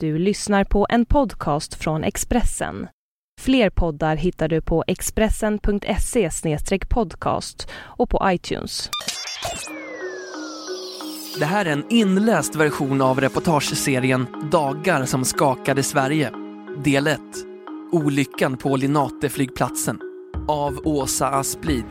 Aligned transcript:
Du 0.00 0.18
lyssnar 0.18 0.64
på 0.64 0.86
en 0.90 1.06
podcast 1.06 1.74
från 1.74 2.04
Expressen. 2.04 2.88
Fler 3.40 3.70
poddar 3.70 4.16
hittar 4.16 4.48
du 4.48 4.60
på 4.60 4.84
expressen.se 4.86 6.30
podcast 6.88 7.68
och 7.74 8.10
på 8.10 8.20
iTunes. 8.24 8.90
Det 11.38 11.44
här 11.44 11.66
är 11.66 11.70
en 11.70 11.84
inläst 11.90 12.56
version 12.56 13.02
av 13.02 13.20
reportageserien 13.20 14.26
Dagar 14.50 15.04
som 15.04 15.24
skakade 15.24 15.82
Sverige. 15.82 16.30
Del 16.84 17.06
1. 17.06 17.20
Olyckan 17.92 18.56
på 18.56 18.76
Linateflygplatsen 18.76 20.00
Av 20.48 20.80
Åsa 20.84 21.28
Asplid. 21.28 21.84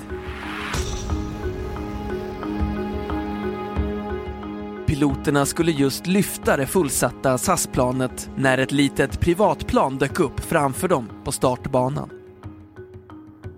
Piloterna 4.96 5.46
skulle 5.46 5.72
just 5.72 6.08
lyfta 6.08 6.58
det 6.58 6.68
fullsatta 6.68 7.38
SAS-planet 7.38 8.30
när 8.36 8.58
ett 8.58 8.72
litet 8.72 9.20
privatplan 9.20 9.98
dök 9.98 10.20
upp 10.20 10.40
framför 10.40 10.88
dem 10.88 11.10
på 11.24 11.32
startbanan. 11.32 12.10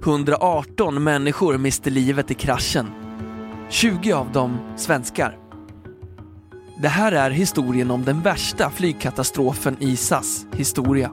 118 0.04 1.04
människor 1.04 1.58
miste 1.58 1.90
livet 1.90 2.31
i 2.31 2.34
kraschen. 2.34 2.88
20 3.70 4.14
av 4.14 4.31
dem 4.31 4.58
svenskar. 4.78 5.38
Det 6.81 6.88
här 6.88 7.12
är 7.12 7.30
historien 7.30 7.92
om 7.92 8.04
den 8.04 8.22
värsta 8.22 8.70
flygkatastrofen 8.70 9.78
i 9.80 9.95
SAS 9.95 10.45
historia. 10.54 11.12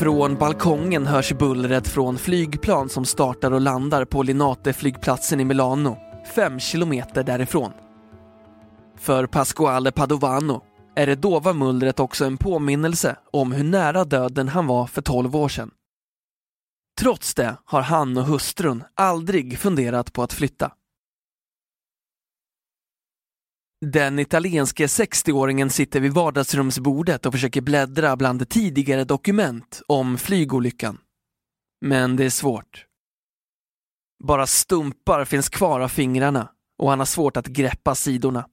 Från 0.00 0.34
balkongen 0.34 1.06
hörs 1.06 1.32
bullret 1.32 1.88
från 1.88 2.18
flygplan 2.18 2.88
som 2.88 3.04
startar 3.04 3.50
och 3.50 3.60
landar 3.60 4.04
på 4.04 4.22
Linate-flygplatsen 4.22 5.40
i 5.40 5.44
Milano, 5.44 5.96
fem 6.34 6.60
kilometer 6.60 7.22
därifrån. 7.22 7.72
För 8.98 9.26
Pasquale 9.26 9.92
Padovano 9.92 10.62
är 10.96 11.06
det 11.06 11.14
dova 11.14 11.52
mullret 11.52 12.00
också 12.00 12.24
en 12.24 12.36
påminnelse 12.36 13.16
om 13.32 13.52
hur 13.52 13.64
nära 13.64 14.04
döden 14.04 14.48
han 14.48 14.66
var 14.66 14.86
för 14.86 15.02
12 15.02 15.36
år 15.36 15.48
sedan. 15.48 15.70
Trots 17.00 17.34
det 17.34 17.56
har 17.64 17.82
han 17.82 18.18
och 18.18 18.24
hustrun 18.24 18.84
aldrig 18.94 19.58
funderat 19.58 20.12
på 20.12 20.22
att 20.22 20.32
flytta. 20.32 20.72
Den 23.86 24.18
italienske 24.18 24.86
60-åringen 24.86 25.68
sitter 25.68 26.00
vid 26.00 26.12
vardagsrumsbordet 26.12 27.26
och 27.26 27.32
försöker 27.32 27.60
bläddra 27.60 28.16
bland 28.16 28.48
tidigare 28.48 29.04
dokument 29.04 29.82
om 29.86 30.18
flygolyckan. 30.18 30.98
Men 31.80 32.16
det 32.16 32.24
är 32.24 32.30
svårt. 32.30 32.86
Bara 34.24 34.46
stumpar 34.46 35.24
finns 35.24 35.48
kvar 35.48 35.80
av 35.80 35.88
fingrarna 35.88 36.48
och 36.78 36.90
han 36.90 36.98
har 36.98 37.06
svårt 37.06 37.36
att 37.36 37.46
greppa 37.46 37.94
sidorna. 37.94 38.48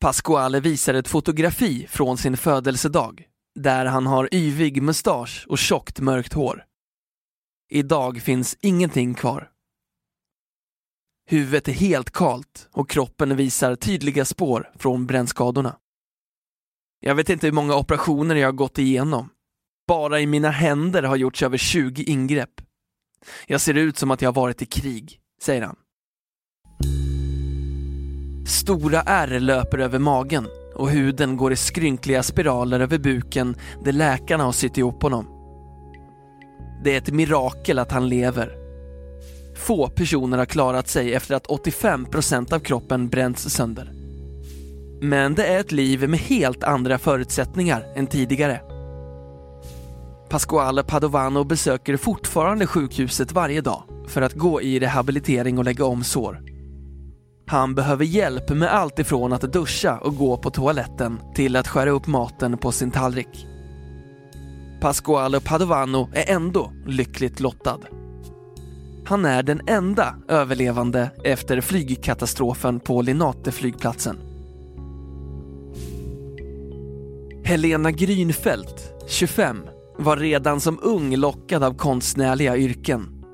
Pasquale 0.00 0.60
visar 0.60 0.94
ett 0.94 1.08
fotografi 1.08 1.86
från 1.88 2.18
sin 2.18 2.36
födelsedag 2.36 3.24
där 3.60 3.86
han 3.86 4.06
har 4.06 4.34
yvig 4.34 4.82
mustasch 4.82 5.46
och 5.48 5.58
tjockt 5.58 6.00
mörkt 6.00 6.32
hår. 6.32 6.64
Idag 7.70 8.22
finns 8.22 8.56
ingenting 8.60 9.14
kvar. 9.14 9.50
Huvudet 11.28 11.68
är 11.68 11.72
helt 11.72 12.10
kalt 12.10 12.68
och 12.72 12.90
kroppen 12.90 13.36
visar 13.36 13.76
tydliga 13.76 14.24
spår 14.24 14.70
från 14.78 15.06
brännskadorna. 15.06 15.76
Jag 17.00 17.14
vet 17.14 17.28
inte 17.28 17.46
hur 17.46 17.52
många 17.52 17.76
operationer 17.76 18.34
jag 18.34 18.48
har 18.48 18.52
gått 18.52 18.78
igenom. 18.78 19.28
Bara 19.88 20.20
i 20.20 20.26
mina 20.26 20.50
händer 20.50 21.02
har 21.02 21.16
gjorts 21.16 21.42
över 21.42 21.58
20 21.58 22.02
ingrepp. 22.02 22.50
Jag 23.46 23.60
ser 23.60 23.74
ut 23.74 23.98
som 23.98 24.10
att 24.10 24.22
jag 24.22 24.28
har 24.28 24.40
varit 24.42 24.62
i 24.62 24.66
krig, 24.66 25.20
säger 25.42 25.62
han. 25.62 25.76
Stora 28.46 29.02
ärr 29.02 29.40
löper 29.40 29.78
över 29.78 29.98
magen 29.98 30.46
och 30.74 30.90
huden 30.90 31.36
går 31.36 31.52
i 31.52 31.56
skrynkliga 31.56 32.22
spiraler 32.22 32.80
över 32.80 32.98
buken 32.98 33.56
där 33.84 33.92
läkarna 33.92 34.44
har 34.44 34.52
sytt 34.52 34.78
ihop 34.78 35.02
honom. 35.02 35.26
Det 36.84 36.94
är 36.94 36.98
ett 36.98 37.12
mirakel 37.12 37.78
att 37.78 37.92
han 37.92 38.08
lever 38.08 38.65
Få 39.56 39.88
personer 39.88 40.38
har 40.38 40.46
klarat 40.46 40.88
sig 40.88 41.14
efter 41.14 41.34
att 41.34 41.46
85% 41.46 42.54
av 42.54 42.58
kroppen 42.58 43.08
bränts 43.08 43.48
sönder. 43.50 43.92
Men 45.00 45.34
det 45.34 45.46
är 45.46 45.60
ett 45.60 45.72
liv 45.72 46.08
med 46.08 46.20
helt 46.20 46.64
andra 46.64 46.98
förutsättningar 46.98 47.86
än 47.96 48.06
tidigare. 48.06 48.60
Pasquale 50.28 50.82
Padovano 50.82 51.44
besöker 51.44 51.96
fortfarande 51.96 52.66
sjukhuset 52.66 53.32
varje 53.32 53.60
dag 53.60 53.82
för 54.08 54.22
att 54.22 54.34
gå 54.34 54.62
i 54.62 54.78
rehabilitering 54.78 55.58
och 55.58 55.64
lägga 55.64 55.84
om 55.84 56.04
sår. 56.04 56.42
Han 57.46 57.74
behöver 57.74 58.04
hjälp 58.04 58.50
med 58.50 58.74
allt 58.74 58.98
ifrån 58.98 59.32
att 59.32 59.52
duscha 59.52 59.98
och 59.98 60.16
gå 60.16 60.36
på 60.36 60.50
toaletten 60.50 61.18
till 61.34 61.56
att 61.56 61.68
skära 61.68 61.90
upp 61.90 62.06
maten 62.06 62.58
på 62.58 62.72
sin 62.72 62.90
tallrik. 62.90 63.46
Pasquale 64.80 65.40
Padovano 65.40 66.08
är 66.12 66.34
ändå 66.34 66.72
lyckligt 66.86 67.40
lottad. 67.40 67.78
Han 69.08 69.24
är 69.24 69.42
den 69.42 69.60
enda 69.66 70.14
överlevande 70.28 71.10
efter 71.24 71.60
flygkatastrofen 71.60 72.80
på 72.80 73.02
Linateflygplatsen. 73.02 74.16
Helena 77.44 77.90
Grünfeldt, 77.90 78.92
25, 79.08 79.56
var 79.98 80.16
redan 80.16 80.60
som 80.60 80.78
ung 80.82 81.16
lockad 81.16 81.64
av 81.64 81.74
konstnärliga 81.74 82.56
yrken. 82.56 83.24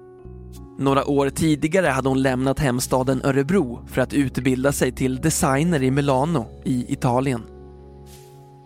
Några 0.78 1.05
år 1.05 1.31
tidigare 1.31 1.87
hade 1.87 2.09
hon 2.09 2.22
lämnat 2.22 2.59
hemstaden 2.59 3.22
Örebro 3.25 3.87
för 3.87 4.00
att 4.00 4.15
utbilda 4.15 4.72
sig 4.72 4.93
till 4.93 5.21
designer 5.21 5.83
i 5.83 5.91
Milano 5.91 6.47
i 6.65 6.93
Italien. 6.93 7.43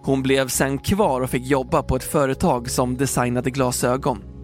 Hon 0.05 0.23
blev 0.23 0.49
sen 0.49 0.78
kvar 0.78 1.21
och 1.21 1.31
fick 1.31 1.47
jobba 1.47 1.83
på 1.83 1.97
ett 1.97 2.05
företag 2.05 2.71
som 2.71 2.97
designade 2.97 3.50
glasögon 3.50 4.35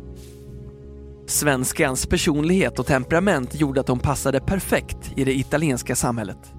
Svenskans 1.32 2.06
personlighet 2.06 2.78
och 2.78 2.87
temperament 2.87 3.60
gjorde 3.60 3.81
att 3.81 3.88
hon 3.88 3.98
passade 3.98 4.41
perfekt 4.41 5.12
i 5.16 5.25
det 5.25 5.38
italienska 5.38 5.97
samhället. 5.97 6.53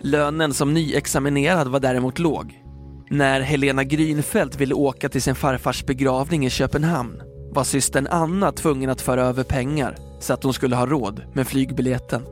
Lönen 0.00 0.54
som 0.54 0.74
nyexaminerad 0.74 1.68
var 1.68 1.80
däremot 1.80 2.18
låg. 2.18 2.62
När 3.10 3.40
Helena 3.40 3.84
Grünfeldt 3.84 4.56
ville 4.56 4.74
åka 4.74 5.08
till 5.08 5.22
sin 5.22 5.34
farfars 5.34 5.84
begravning 5.84 6.46
i 6.46 6.50
Köpenhamn 6.50 7.22
var 7.52 7.64
systern 7.64 8.06
Anna 8.10 8.52
tvungen 8.52 8.90
att 8.90 9.00
föra 9.00 9.22
över 9.22 9.44
pengar 9.44 9.96
så 10.20 10.32
att 10.32 10.44
hon 10.44 10.54
skulle 10.54 10.76
ha 10.76 10.86
råd 10.86 11.22
med 11.34 11.48
flygbiljetten. 11.48 12.22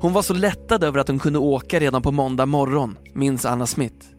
Hon 0.00 0.12
var 0.12 0.22
så 0.22 0.34
lättad 0.34 0.84
över 0.84 1.00
att 1.00 1.08
hon 1.08 1.18
kunde 1.18 1.38
åka 1.38 1.80
redan 1.80 2.02
på 2.02 2.12
måndag 2.12 2.46
morgon, 2.46 2.98
minns 3.14 3.44
Anna 3.44 3.66
Smith. 3.66 4.17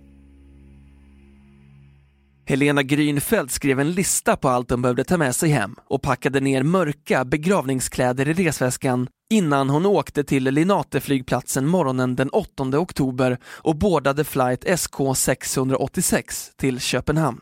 Helena 2.49 2.83
Grünfeldt 2.83 3.51
skrev 3.51 3.79
en 3.79 3.91
lista 3.91 4.37
på 4.37 4.49
allt 4.49 4.71
hon 4.71 4.81
behövde 4.81 5.03
ta 5.03 5.17
med 5.17 5.35
sig 5.35 5.49
hem 5.49 5.75
och 5.85 6.01
packade 6.01 6.39
ner 6.39 6.63
mörka 6.63 7.25
begravningskläder 7.25 8.27
i 8.27 8.33
resväskan 8.33 9.07
innan 9.29 9.69
hon 9.69 9.85
åkte 9.85 10.23
till 10.23 10.43
Linate-flygplatsen 10.43 11.65
morgonen 11.65 12.15
den 12.15 12.29
8 12.29 12.63
oktober 12.63 13.37
och 13.43 13.75
boardade 13.75 14.23
flight 14.23 14.79
SK 14.79 14.95
686 15.15 16.51
till 16.55 16.79
Köpenhamn. 16.79 17.41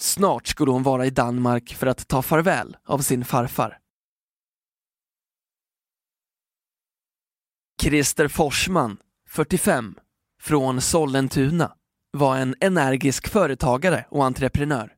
Snart 0.00 0.46
skulle 0.46 0.70
hon 0.70 0.82
vara 0.82 1.06
i 1.06 1.10
Danmark 1.10 1.74
för 1.74 1.86
att 1.86 2.08
ta 2.08 2.22
farväl 2.22 2.76
av 2.84 2.98
sin 2.98 3.24
farfar. 3.24 3.78
Christer 7.82 8.28
Forsman, 8.28 8.96
45, 9.28 9.94
från 10.42 10.80
Sollentuna 10.80 11.72
var 12.14 12.36
en 12.36 12.54
energisk 12.60 13.28
företagare 13.28 14.04
och 14.10 14.24
entreprenör. 14.24 14.92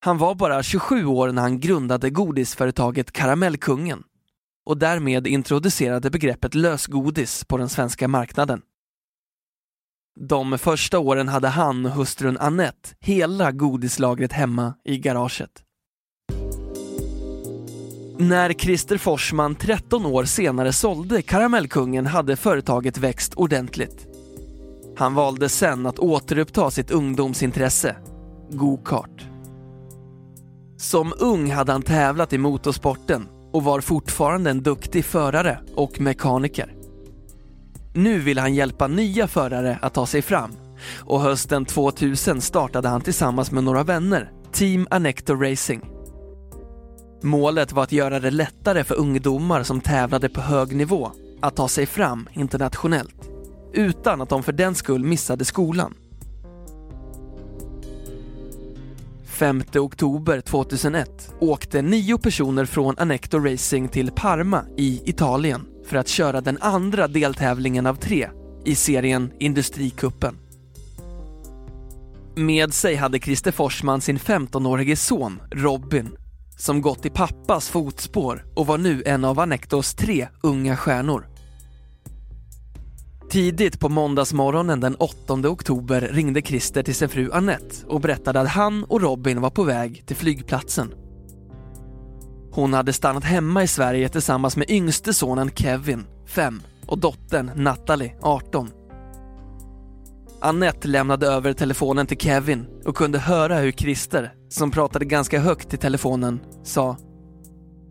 Han 0.00 0.18
var 0.18 0.34
bara 0.34 0.62
27 0.62 1.06
år 1.06 1.32
när 1.32 1.42
han 1.42 1.60
grundade 1.60 2.10
godisföretaget 2.10 3.12
Karamellkungen 3.12 4.02
och 4.66 4.78
därmed 4.78 5.26
introducerade 5.26 6.10
begreppet 6.10 6.54
lösgodis 6.54 7.44
på 7.44 7.56
den 7.56 7.68
svenska 7.68 8.08
marknaden. 8.08 8.62
De 10.20 10.58
första 10.58 10.98
åren 10.98 11.28
hade 11.28 11.48
han 11.48 11.86
och 11.86 11.92
hustrun 11.92 12.38
Annette 12.38 12.88
hela 13.00 13.52
godislagret 13.52 14.32
hemma 14.32 14.74
i 14.84 14.98
garaget. 14.98 15.62
När 18.18 18.52
Christer 18.52 18.98
Forsman 18.98 19.54
13 19.54 20.06
år 20.06 20.24
senare 20.24 20.72
sålde 20.72 21.22
Karamellkungen 21.22 22.06
hade 22.06 22.36
företaget 22.36 22.98
växt 22.98 23.34
ordentligt. 23.34 24.13
Han 24.96 25.14
valde 25.14 25.48
sen 25.48 25.86
att 25.86 25.98
återuppta 25.98 26.70
sitt 26.70 26.90
ungdomsintresse, 26.90 27.96
go-kart. 28.50 29.26
Som 30.76 31.14
ung 31.18 31.50
hade 31.50 31.72
han 31.72 31.82
tävlat 31.82 32.32
i 32.32 32.38
motorsporten 32.38 33.28
och 33.52 33.64
var 33.64 33.80
fortfarande 33.80 34.50
en 34.50 34.62
duktig 34.62 35.04
förare 35.04 35.60
och 35.74 36.00
mekaniker. 36.00 36.74
Nu 37.94 38.18
vill 38.18 38.38
han 38.38 38.54
hjälpa 38.54 38.86
nya 38.86 39.28
förare 39.28 39.78
att 39.82 39.94
ta 39.94 40.06
sig 40.06 40.22
fram 40.22 40.50
och 40.98 41.20
hösten 41.20 41.64
2000 41.64 42.40
startade 42.40 42.88
han 42.88 43.00
tillsammans 43.00 43.50
med 43.50 43.64
några 43.64 43.82
vänner 43.82 44.30
Team 44.52 44.86
Anecto 44.90 45.34
Racing. 45.34 45.82
Målet 47.22 47.72
var 47.72 47.82
att 47.82 47.92
göra 47.92 48.20
det 48.20 48.30
lättare 48.30 48.84
för 48.84 48.94
ungdomar 48.94 49.62
som 49.62 49.80
tävlade 49.80 50.28
på 50.28 50.40
hög 50.40 50.76
nivå 50.76 51.10
att 51.40 51.56
ta 51.56 51.68
sig 51.68 51.86
fram 51.86 52.28
internationellt 52.32 53.33
utan 53.74 54.20
att 54.20 54.28
de 54.28 54.42
för 54.42 54.52
den 54.52 54.74
skull 54.74 55.04
missade 55.04 55.44
skolan. 55.44 55.94
5 59.24 59.62
oktober 59.74 60.40
2001 60.40 61.34
åkte 61.40 61.82
nio 61.82 62.18
personer 62.18 62.64
från 62.64 62.98
Anecto 62.98 63.38
Racing 63.38 63.92
till 63.92 64.10
Parma 64.10 64.64
i 64.76 65.02
Italien 65.04 65.66
för 65.86 65.96
att 65.96 66.08
köra 66.08 66.40
den 66.40 66.58
andra 66.60 67.08
deltävlingen 67.08 67.86
av 67.86 67.94
tre 67.94 68.28
i 68.64 68.74
serien 68.74 69.32
Industrikuppen. 69.38 70.38
Med 72.36 72.74
sig 72.74 72.94
hade 72.94 73.18
Christer 73.18 73.52
Forsman 73.52 74.00
sin 74.00 74.18
15-årige 74.18 74.96
son 74.96 75.42
Robin 75.50 76.16
som 76.58 76.82
gått 76.82 77.06
i 77.06 77.10
pappas 77.10 77.68
fotspår 77.68 78.44
och 78.54 78.66
var 78.66 78.78
nu 78.78 79.02
en 79.06 79.24
av 79.24 79.40
Anectos 79.40 79.94
tre 79.94 80.28
unga 80.42 80.76
stjärnor. 80.76 81.26
Tidigt 83.34 83.80
på 83.80 83.88
måndagsmorgonen 83.88 84.80
den 84.80 84.94
8 84.94 85.34
oktober 85.34 86.00
ringde 86.00 86.42
Christer 86.42 86.82
till 86.82 86.94
sin 86.94 87.08
fru 87.08 87.30
Annette 87.32 87.86
och 87.86 88.00
berättade 88.00 88.40
att 88.40 88.48
han 88.48 88.84
och 88.84 89.00
Robin 89.00 89.40
var 89.40 89.50
på 89.50 89.62
väg 89.62 90.06
till 90.06 90.16
flygplatsen. 90.16 90.94
Hon 92.50 92.72
hade 92.72 92.92
stannat 92.92 93.24
hemma 93.24 93.62
i 93.62 93.66
Sverige 93.66 94.08
tillsammans 94.08 94.56
med 94.56 94.70
yngste 94.70 95.14
sonen 95.14 95.50
Kevin, 95.50 96.06
5, 96.26 96.62
och 96.86 96.98
dottern 96.98 97.50
Natalie, 97.56 98.14
18. 98.22 98.70
Annette 100.40 100.88
lämnade 100.88 101.26
över 101.26 101.52
telefonen 101.52 102.06
till 102.06 102.18
Kevin 102.18 102.66
och 102.84 102.96
kunde 102.96 103.18
höra 103.18 103.58
hur 103.58 103.72
Christer, 103.72 104.34
som 104.48 104.70
pratade 104.70 105.04
ganska 105.04 105.40
högt 105.40 105.74
i 105.74 105.76
telefonen, 105.76 106.40
sa 106.62 106.96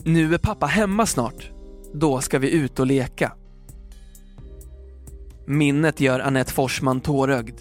“Nu 0.04 0.34
är 0.34 0.38
pappa 0.38 0.66
hemma 0.66 1.06
snart. 1.06 1.52
Då 1.94 2.22
ska 2.22 2.40
vi 2.40 2.52
ut 2.52 2.80
och 2.80 2.88
leka.” 2.88 3.32
Minnet 5.46 6.00
gör 6.00 6.20
Annette 6.20 6.52
Forsman 6.54 7.02
tårögd. 7.02 7.60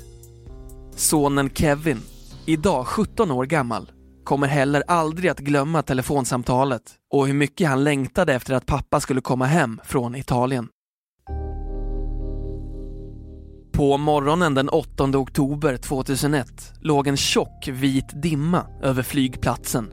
Sonen 0.96 1.50
Kevin, 1.50 2.00
idag 2.46 2.86
17 2.86 3.30
år 3.30 3.44
gammal, 3.44 3.90
kommer 4.24 4.46
heller 4.46 4.82
aldrig 4.88 5.30
att 5.30 5.38
glömma 5.38 5.82
telefonsamtalet 5.82 6.82
och 7.10 7.26
hur 7.26 7.34
mycket 7.34 7.68
han 7.68 7.84
längtade 7.84 8.34
efter 8.34 8.54
att 8.54 8.66
pappa 8.66 9.00
skulle 9.00 9.20
komma 9.20 9.46
hem 9.46 9.80
från 9.84 10.14
Italien. 10.14 10.68
På 13.72 13.98
morgonen 13.98 14.54
den 14.54 14.68
8 14.68 15.04
oktober 15.04 15.76
2001 15.76 16.72
låg 16.80 17.06
en 17.06 17.16
tjock 17.16 17.68
vit 17.68 18.22
dimma 18.22 18.66
över 18.82 19.02
flygplatsen. 19.02 19.90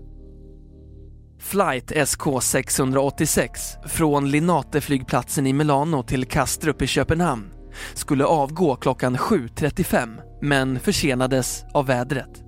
Flight 1.40 1.92
SK686 1.92 3.50
från 3.88 4.32
Linate-flygplatsen 4.32 5.48
i 5.48 5.54
Milano 5.54 6.04
till 6.04 6.26
Kastrup 6.26 6.82
i 6.82 6.88
Köpenhamn 6.88 7.59
skulle 7.94 8.26
avgå 8.26 8.76
klockan 8.76 9.18
7.35 9.18 10.22
men 10.42 10.80
försenades 10.80 11.64
av 11.74 11.86
vädret. 11.86 12.44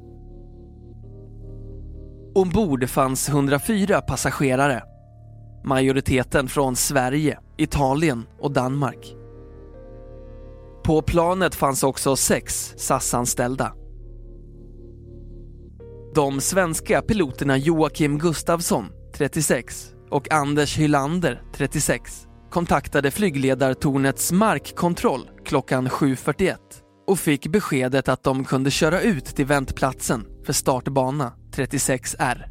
Ombord 2.35 2.89
fanns 2.89 3.29
104 3.29 4.01
passagerare. 4.01 4.83
Majoriteten 5.63 6.47
från 6.47 6.75
Sverige, 6.75 7.39
Italien 7.57 8.25
och 8.39 8.51
Danmark. 8.51 9.15
På 10.83 11.01
planet 11.01 11.55
fanns 11.55 11.83
också 11.83 12.15
sex 12.15 12.73
SAS-anställda. 12.77 13.73
De 16.15 16.41
svenska 16.41 17.01
piloterna 17.01 17.57
Joakim 17.57 18.19
Gustafsson, 18.19 18.85
36 19.13 19.91
och 20.09 20.31
Anders 20.31 20.77
Hylander, 20.77 21.41
36 21.53 22.27
kontaktade 22.51 23.11
flygledartornets 23.11 24.31
markkontroll 24.31 25.29
klockan 25.45 25.87
7.41 25.87 26.55
och 27.07 27.19
fick 27.19 27.47
beskedet 27.47 28.09
att 28.09 28.23
de 28.23 28.43
kunde 28.43 28.71
köra 28.71 29.01
ut 29.01 29.25
till 29.25 29.45
väntplatsen 29.45 30.25
för 30.45 30.53
startbana 30.53 31.33
36R. 31.55 32.43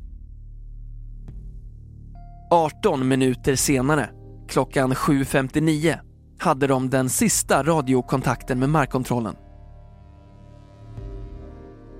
18 2.51 3.09
minuter 3.09 3.55
senare, 3.55 4.11
klockan 4.49 4.93
7.59, 4.93 5.99
hade 6.39 6.67
de 6.67 6.91
den 6.91 7.09
sista 7.09 7.63
radiokontakten 7.63 8.59
med 8.59 8.69
markkontrollen. 8.69 9.37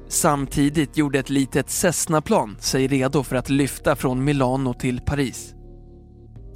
Samtidigt 0.09 0.97
gjorde 0.97 1.19
ett 1.19 1.31
litet 1.31 1.71
Cessna-plan 1.71 2.57
sig 2.61 2.87
redo 2.87 3.23
för 3.23 3.37
att 3.37 3.49
lyfta 3.49 3.97
från 3.97 4.25
Milano 4.25 4.75
till 4.75 5.01
Paris. 5.01 5.55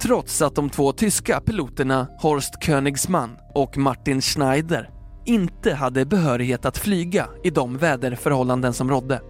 Trots 0.05 0.41
att 0.41 0.55
de 0.55 0.69
två 0.69 0.91
tyska 0.91 1.39
piloterna 1.39 2.07
Horst 2.19 2.63
Königsmann 2.63 3.37
och 3.53 3.77
Martin 3.77 4.21
Schneider 4.21 4.89
inte 5.25 5.73
hade 5.73 6.05
behörighet 6.05 6.65
att 6.65 6.77
flyga 6.77 7.27
i 7.43 7.49
de 7.49 7.77
väderförhållanden 7.77 8.73
som 8.73 8.89
rådde. 8.89 9.21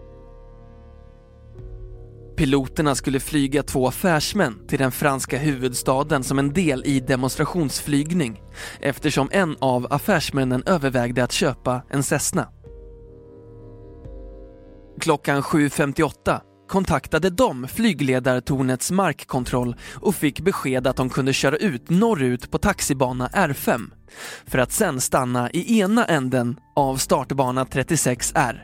Piloterna 2.38 2.96
skulle 2.96 3.20
flyga 3.20 3.64
två 3.64 3.88
affärsmän 3.88 4.68
till 4.68 4.80
den 4.80 4.92
franska 4.92 5.38
huvudstaden 5.38 6.24
som 6.24 6.40
en 6.40 6.54
del 6.54 6.84
i 6.86 7.00
demonstrationsflygning 7.00 8.42
eftersom 8.80 9.30
en 9.32 9.56
av 9.60 9.88
affärsmännen 9.90 10.64
övervägde 10.66 11.24
att 11.24 11.32
köpa 11.32 11.82
en 11.90 12.04
Cessna. 12.04 12.48
Klockan 15.00 15.42
7.58 15.42 16.40
kontaktade 16.68 17.30
de 17.30 17.68
flygledartornets 17.68 18.92
markkontroll 18.92 19.76
och 19.94 20.16
fick 20.16 20.40
besked 20.42 20.88
att 20.88 20.96
de 20.96 21.10
kunde 21.10 21.34
köra 21.34 21.58
ut 21.58 21.90
norrut 21.90 22.52
på 22.52 22.58
taxibana 22.58 23.28
R5 23.28 23.82
för 24.46 24.58
att 24.58 24.72
sen 24.72 25.02
stanna 25.02 25.52
i 25.52 25.80
ena 25.80 26.06
änden 26.06 26.60
av 26.76 26.98
startbana 26.98 27.64
36R. 27.64 28.60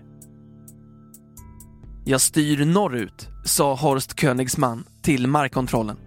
Jag 2.05 2.21
styr 2.21 2.65
norrut, 2.65 3.27
sa 3.45 3.75
Horst 3.75 4.19
Königsman 4.19 4.83
till 5.01 5.27
markkontrollen. 5.27 5.97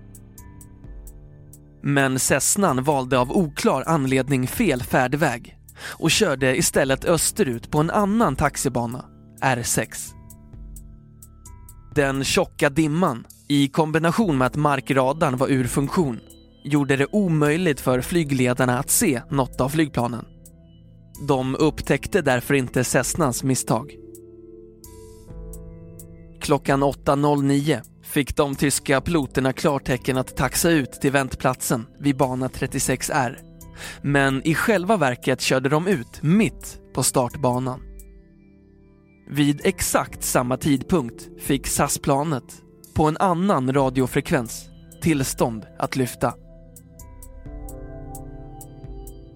Men 1.83 2.19
Cessnan 2.19 2.85
valde 2.85 3.19
av 3.19 3.33
oklar 3.33 3.85
anledning 3.87 4.47
fel 4.47 4.83
färdväg 4.83 5.59
och 5.99 6.11
körde 6.11 6.57
istället 6.57 7.05
österut 7.05 7.71
på 7.71 7.79
en 7.79 7.91
annan 7.91 8.37
taxibana, 8.37 9.05
R6. 9.43 10.14
Den 11.95 12.25
tjocka 12.25 12.71
dimman, 12.71 13.27
i 13.49 13.69
kombination 13.69 14.39
med 14.39 14.47
att 14.47 14.57
markradarn 14.57 15.37
var 15.37 15.49
ur 15.49 15.65
funktion, 15.65 16.21
gjorde 16.65 16.97
det 16.97 17.07
omöjligt 17.13 17.81
för 17.81 18.01
flygledarna 18.01 18.79
att 18.79 18.91
se 18.91 19.23
något 19.31 19.61
av 19.61 19.69
flygplanen. 19.69 20.25
De 21.29 21.57
upptäckte 21.57 22.23
därför 22.23 22.55
inte 22.55 22.85
Cessnas 22.85 23.43
misstag. 23.43 23.95
Klockan 26.41 26.85
8.09 26.85 27.83
fick 28.03 28.37
de 28.37 28.55
tyska 28.55 29.01
piloterna 29.01 29.53
klartecken 29.53 30.17
att 30.17 30.37
taxa 30.37 30.71
ut 30.71 30.93
till 30.93 31.13
väntplatsen 31.13 31.87
vid 32.01 32.17
bana 32.17 32.49
36R. 32.49 33.37
Men 34.03 34.43
i 34.47 34.55
själva 34.55 34.97
verket 34.97 35.41
körde 35.41 35.69
de 35.69 35.87
ut 35.87 36.23
mitt 36.23 36.79
på 36.95 37.03
startbanan. 37.03 37.94
Vid 39.27 39.61
exakt 39.65 40.25
samma 40.25 40.57
tidpunkt 40.57 41.29
fick 41.39 41.67
SAS-planet, 41.67 42.45
på 42.95 43.05
en 43.05 43.17
annan 43.17 43.73
radiofrekvens, 43.73 44.69
tillstånd 45.03 45.67
att 45.79 45.97
lyfta. 45.97 46.35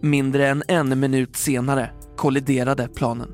Mindre 0.00 0.48
än 0.48 0.62
en 0.68 1.00
minut 1.00 1.36
senare 1.36 1.90
kolliderade 2.16 2.88
planen. 2.88 3.32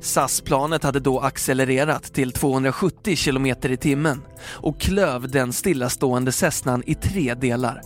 SAS-planet 0.00 0.82
hade 0.82 1.00
då 1.00 1.20
accelererat 1.20 2.02
till 2.14 2.32
270 2.32 3.16
km 3.16 3.46
i 3.46 3.76
timmen 3.76 4.22
och 4.44 4.80
klöv 4.80 5.30
den 5.30 5.52
stillastående 5.52 6.32
Cessnan 6.32 6.82
i 6.86 6.94
tre 6.94 7.34
delar. 7.34 7.82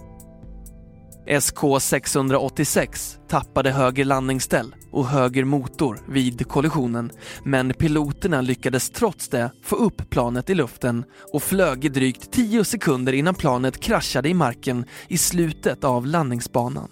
SK686 1.27 3.19
tappade 3.29 3.71
höger 3.71 4.05
landningsställ 4.05 4.75
och 4.97 5.07
höger 5.07 5.45
motor 5.45 5.99
vid 6.09 6.49
kollisionen 6.49 7.11
men 7.45 7.75
piloterna 7.75 8.41
lyckades 8.41 8.91
trots 8.91 9.29
det 9.29 9.51
få 9.63 9.77
upp 9.77 10.11
planet 10.11 10.51
i 10.51 10.55
luften 10.55 11.05
och 11.33 11.43
flög 11.43 11.85
i 11.85 11.89
drygt 11.89 12.33
10 12.33 12.65
sekunder 12.65 13.13
innan 13.13 13.35
planet 13.35 13.81
kraschade 13.81 14.29
i 14.29 14.35
marken 14.35 14.85
i 15.09 15.19
slutet 15.19 15.85
av 15.85 16.07
landningsbanan. 16.07 16.89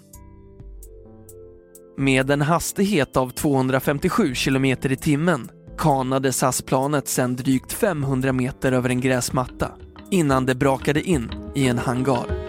Med 1.97 2.31
en 2.31 2.41
hastighet 2.41 3.17
av 3.17 3.29
257 3.29 4.33
km 4.35 4.65
i 4.65 4.95
timmen 4.95 5.49
kanade 5.77 6.33
SAS-planet 6.33 7.07
sedan 7.07 7.35
drygt 7.35 7.73
500 7.73 8.33
meter 8.33 8.71
över 8.71 8.89
en 8.89 9.01
gräsmatta 9.01 9.71
innan 10.11 10.45
det 10.45 10.55
brakade 10.55 11.01
in 11.01 11.31
i 11.55 11.67
en 11.67 11.77
hangar. 11.77 12.44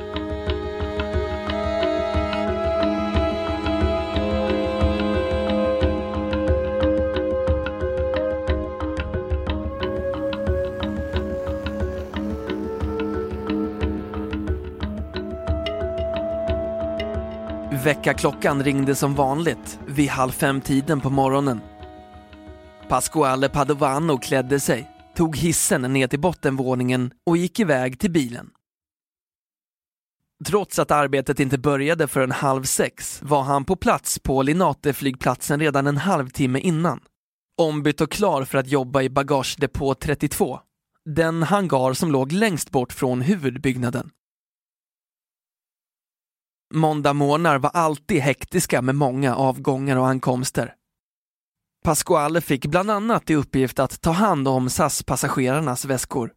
Väckarklockan 17.86 18.64
ringde 18.64 18.94
som 18.94 19.14
vanligt 19.14 19.78
vid 19.86 20.08
halv 20.08 20.30
fem-tiden 20.30 21.00
på 21.00 21.10
morgonen. 21.10 21.60
Pasquale 22.88 23.48
Padovano 23.48 24.18
klädde 24.18 24.60
sig, 24.60 24.90
tog 25.16 25.36
hissen 25.36 25.82
ner 25.82 26.08
till 26.08 26.20
bottenvåningen 26.20 27.10
och 27.26 27.36
gick 27.36 27.60
iväg 27.60 27.98
till 27.98 28.10
bilen. 28.10 28.50
Trots 30.46 30.78
att 30.78 30.90
arbetet 30.90 31.40
inte 31.40 31.58
började 31.58 32.08
förrän 32.08 32.32
halv 32.32 32.62
sex 32.62 33.22
var 33.22 33.42
han 33.42 33.64
på 33.64 33.76
plats 33.76 34.18
på 34.18 34.42
Linate-flygplatsen 34.42 35.60
redan 35.60 35.86
en 35.86 35.96
halvtimme 35.96 36.58
innan. 36.58 37.00
Ombytt 37.58 38.00
och 38.00 38.10
klar 38.10 38.44
för 38.44 38.58
att 38.58 38.68
jobba 38.68 39.02
i 39.02 39.10
bagagedepå 39.10 39.94
32, 39.94 40.60
den 41.04 41.42
hangar 41.42 41.92
som 41.92 42.12
låg 42.12 42.32
längst 42.32 42.70
bort 42.70 42.92
från 42.92 43.20
huvudbyggnaden. 43.20 44.10
Måndagmorgnar 46.75 47.58
var 47.58 47.70
alltid 47.70 48.20
hektiska 48.20 48.82
med 48.82 48.94
många 48.94 49.37
avgångar 49.37 49.96
och 49.96 50.08
ankomster. 50.08 50.75
Pasquale 51.85 52.40
fick 52.40 52.66
bland 52.66 52.90
annat 52.90 53.30
i 53.30 53.35
uppgift 53.35 53.78
att 53.78 54.00
ta 54.00 54.11
hand 54.11 54.49
om 54.49 54.68
SAS-passagerarnas 54.68 55.87
väskor. 55.87 56.32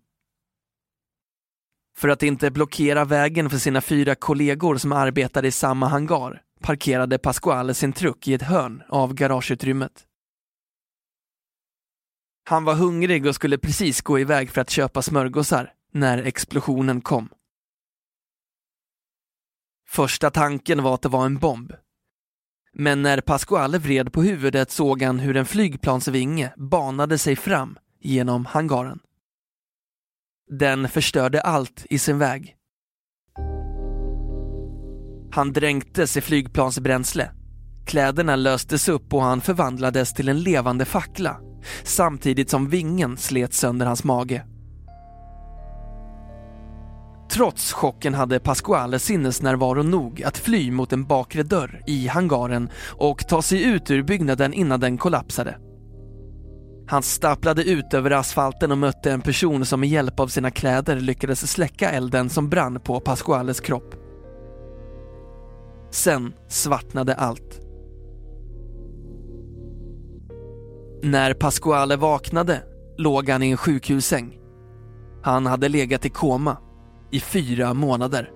För 1.98 2.10
att 2.10 2.24
inte 2.24 2.52
blockera 2.52 3.06
vägen 3.06 3.50
för 3.50 3.58
sina 3.58 3.82
fyra 3.82 4.16
kollegor 4.16 4.78
som 4.78 4.92
arbetade 4.92 5.48
i 5.48 5.52
samma 5.52 5.88
hangar 5.88 6.42
parkerade 6.62 7.18
Pasquale 7.18 7.74
sin 7.74 7.94
truck 7.94 8.28
i 8.28 8.34
ett 8.34 8.42
hörn 8.42 8.84
av 8.90 9.14
garageutrymmet. 9.14 10.06
Han 12.50 12.64
var 12.64 12.76
hungrig 12.76 13.26
och 13.26 13.36
skulle 13.36 13.58
precis 13.58 14.02
gå 14.02 14.20
iväg 14.20 14.50
för 14.52 14.62
att 14.62 14.70
köpa 14.70 15.02
smörgåsar 15.02 15.74
när 15.92 16.18
explosionen 16.18 17.02
kom. 17.02 17.30
Första 19.92 20.30
tanken 20.30 20.84
var 20.84 20.94
att 20.94 21.02
det 21.02 21.10
var 21.10 21.26
en 21.26 21.38
bomb. 21.38 21.74
Men 22.74 23.02
när 23.02 23.22
Pasquale 23.22 23.78
vred 23.78 24.14
på 24.14 24.24
huvudet 24.24 24.72
såg 24.72 25.02
han 25.02 25.20
hur 25.20 25.38
en 25.38 25.46
flygplansvinge 25.46 26.54
banade 26.58 27.18
sig 27.18 27.36
fram 27.36 27.78
genom 28.00 28.46
hangaren. 28.46 29.00
Den 30.60 30.90
förstörde 30.90 31.42
allt 31.42 31.86
i 31.90 32.00
sin 32.00 32.18
väg. 32.18 32.56
Han 35.32 35.54
dränktes 35.54 36.18
i 36.18 36.22
flygplansbränsle. 36.22 37.32
Kläderna 37.86 38.36
löstes 38.36 38.90
upp 38.90 39.14
och 39.14 39.24
han 39.24 39.42
förvandlades 39.42 40.14
till 40.14 40.30
en 40.30 40.42
levande 40.42 40.86
fackla 40.86 41.40
samtidigt 41.84 42.50
som 42.50 42.70
vingen 42.70 43.18
slet 43.18 43.54
sönder 43.54 43.86
hans 43.86 44.04
mage. 44.04 44.46
Trots 47.30 47.74
chocken 47.74 48.14
hade 48.14 48.40
Pasquale 48.40 49.00
sinnesnärvaro 49.00 49.84
nog 49.84 50.24
att 50.24 50.38
fly 50.38 50.72
mot 50.72 50.94
en 50.94 51.06
bakre 51.06 51.44
dörr 51.44 51.82
i 51.88 52.08
hangaren 52.08 52.70
och 52.88 53.28
ta 53.28 53.42
sig 53.42 53.64
ut 53.64 53.92
ur 53.92 54.04
byggnaden 54.04 54.54
innan 54.54 54.80
den 54.80 54.98
kollapsade. 54.98 55.58
Han 56.88 57.04
stapplade 57.04 57.64
ut 57.64 57.94
över 57.94 58.12
asfalten 58.12 58.72
och 58.72 58.78
mötte 58.78 59.12
en 59.12 59.22
person 59.22 59.66
som 59.66 59.80
med 59.80 59.90
hjälp 59.90 60.20
av 60.20 60.28
sina 60.28 60.52
kläder 60.52 60.96
lyckades 60.96 61.52
släcka 61.52 61.92
elden 61.92 62.30
som 62.30 62.50
brann 62.50 62.80
på 62.80 63.00
Pasquales 63.00 63.60
kropp. 63.60 63.96
Sen 65.92 66.34
svartnade 66.48 67.16
allt. 67.16 67.62
När 71.04 71.34
Pasquale 71.34 71.96
vaknade 71.96 72.62
låg 72.98 73.30
han 73.30 73.44
i 73.44 73.52
en 73.52 73.58
sjukhussäng. 73.58 74.38
Han 75.24 75.46
hade 75.46 75.70
legat 75.70 76.06
i 76.06 76.10
koma 76.10 76.58
i 77.12 77.20
fyra 77.20 77.74
månader. 77.74 78.32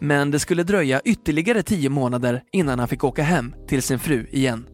Men 0.00 0.30
det 0.30 0.38
skulle 0.38 0.62
dröja 0.62 1.00
ytterligare 1.04 1.62
tio 1.62 1.90
månader 1.90 2.42
innan 2.52 2.78
han 2.78 2.88
fick 2.88 3.04
åka 3.04 3.22
hem 3.22 3.54
till 3.68 3.82
sin 3.82 3.98
fru 3.98 4.26
igen. 4.30 4.66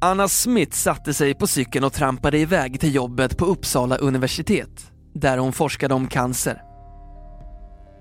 Anna 0.00 0.28
Smith 0.28 0.76
satte 0.76 1.14
sig 1.14 1.34
på 1.34 1.46
cykeln 1.46 1.84
och 1.84 1.92
trampade 1.92 2.38
iväg 2.38 2.80
till 2.80 2.94
jobbet 2.94 3.38
på 3.38 3.44
Uppsala 3.44 3.96
universitet, 3.96 4.92
där 5.14 5.38
hon 5.38 5.52
forskade 5.52 5.94
om 5.94 6.06
cancer. 6.06 6.62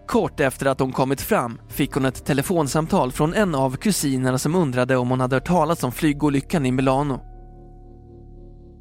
Kort 0.07 0.39
efter 0.39 0.65
att 0.65 0.79
hon 0.79 0.91
kommit 0.91 1.21
fram 1.21 1.59
fick 1.67 1.91
hon 1.91 2.05
ett 2.05 2.25
telefonsamtal 2.25 3.11
från 3.11 3.33
en 3.33 3.55
av 3.55 3.75
kusinerna 3.75 4.37
som 4.37 4.55
undrade 4.55 4.97
om 4.97 5.09
hon 5.09 5.19
hade 5.19 5.35
hört 5.35 5.47
talas 5.47 5.83
om 5.83 5.91
flygolyckan 5.91 6.65
i 6.65 6.71
Milano. 6.71 7.19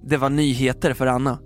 Det 0.03 0.17
var 0.17 0.31
nyheter 0.31 0.95
för 0.95 1.07
Anna. 1.07 1.39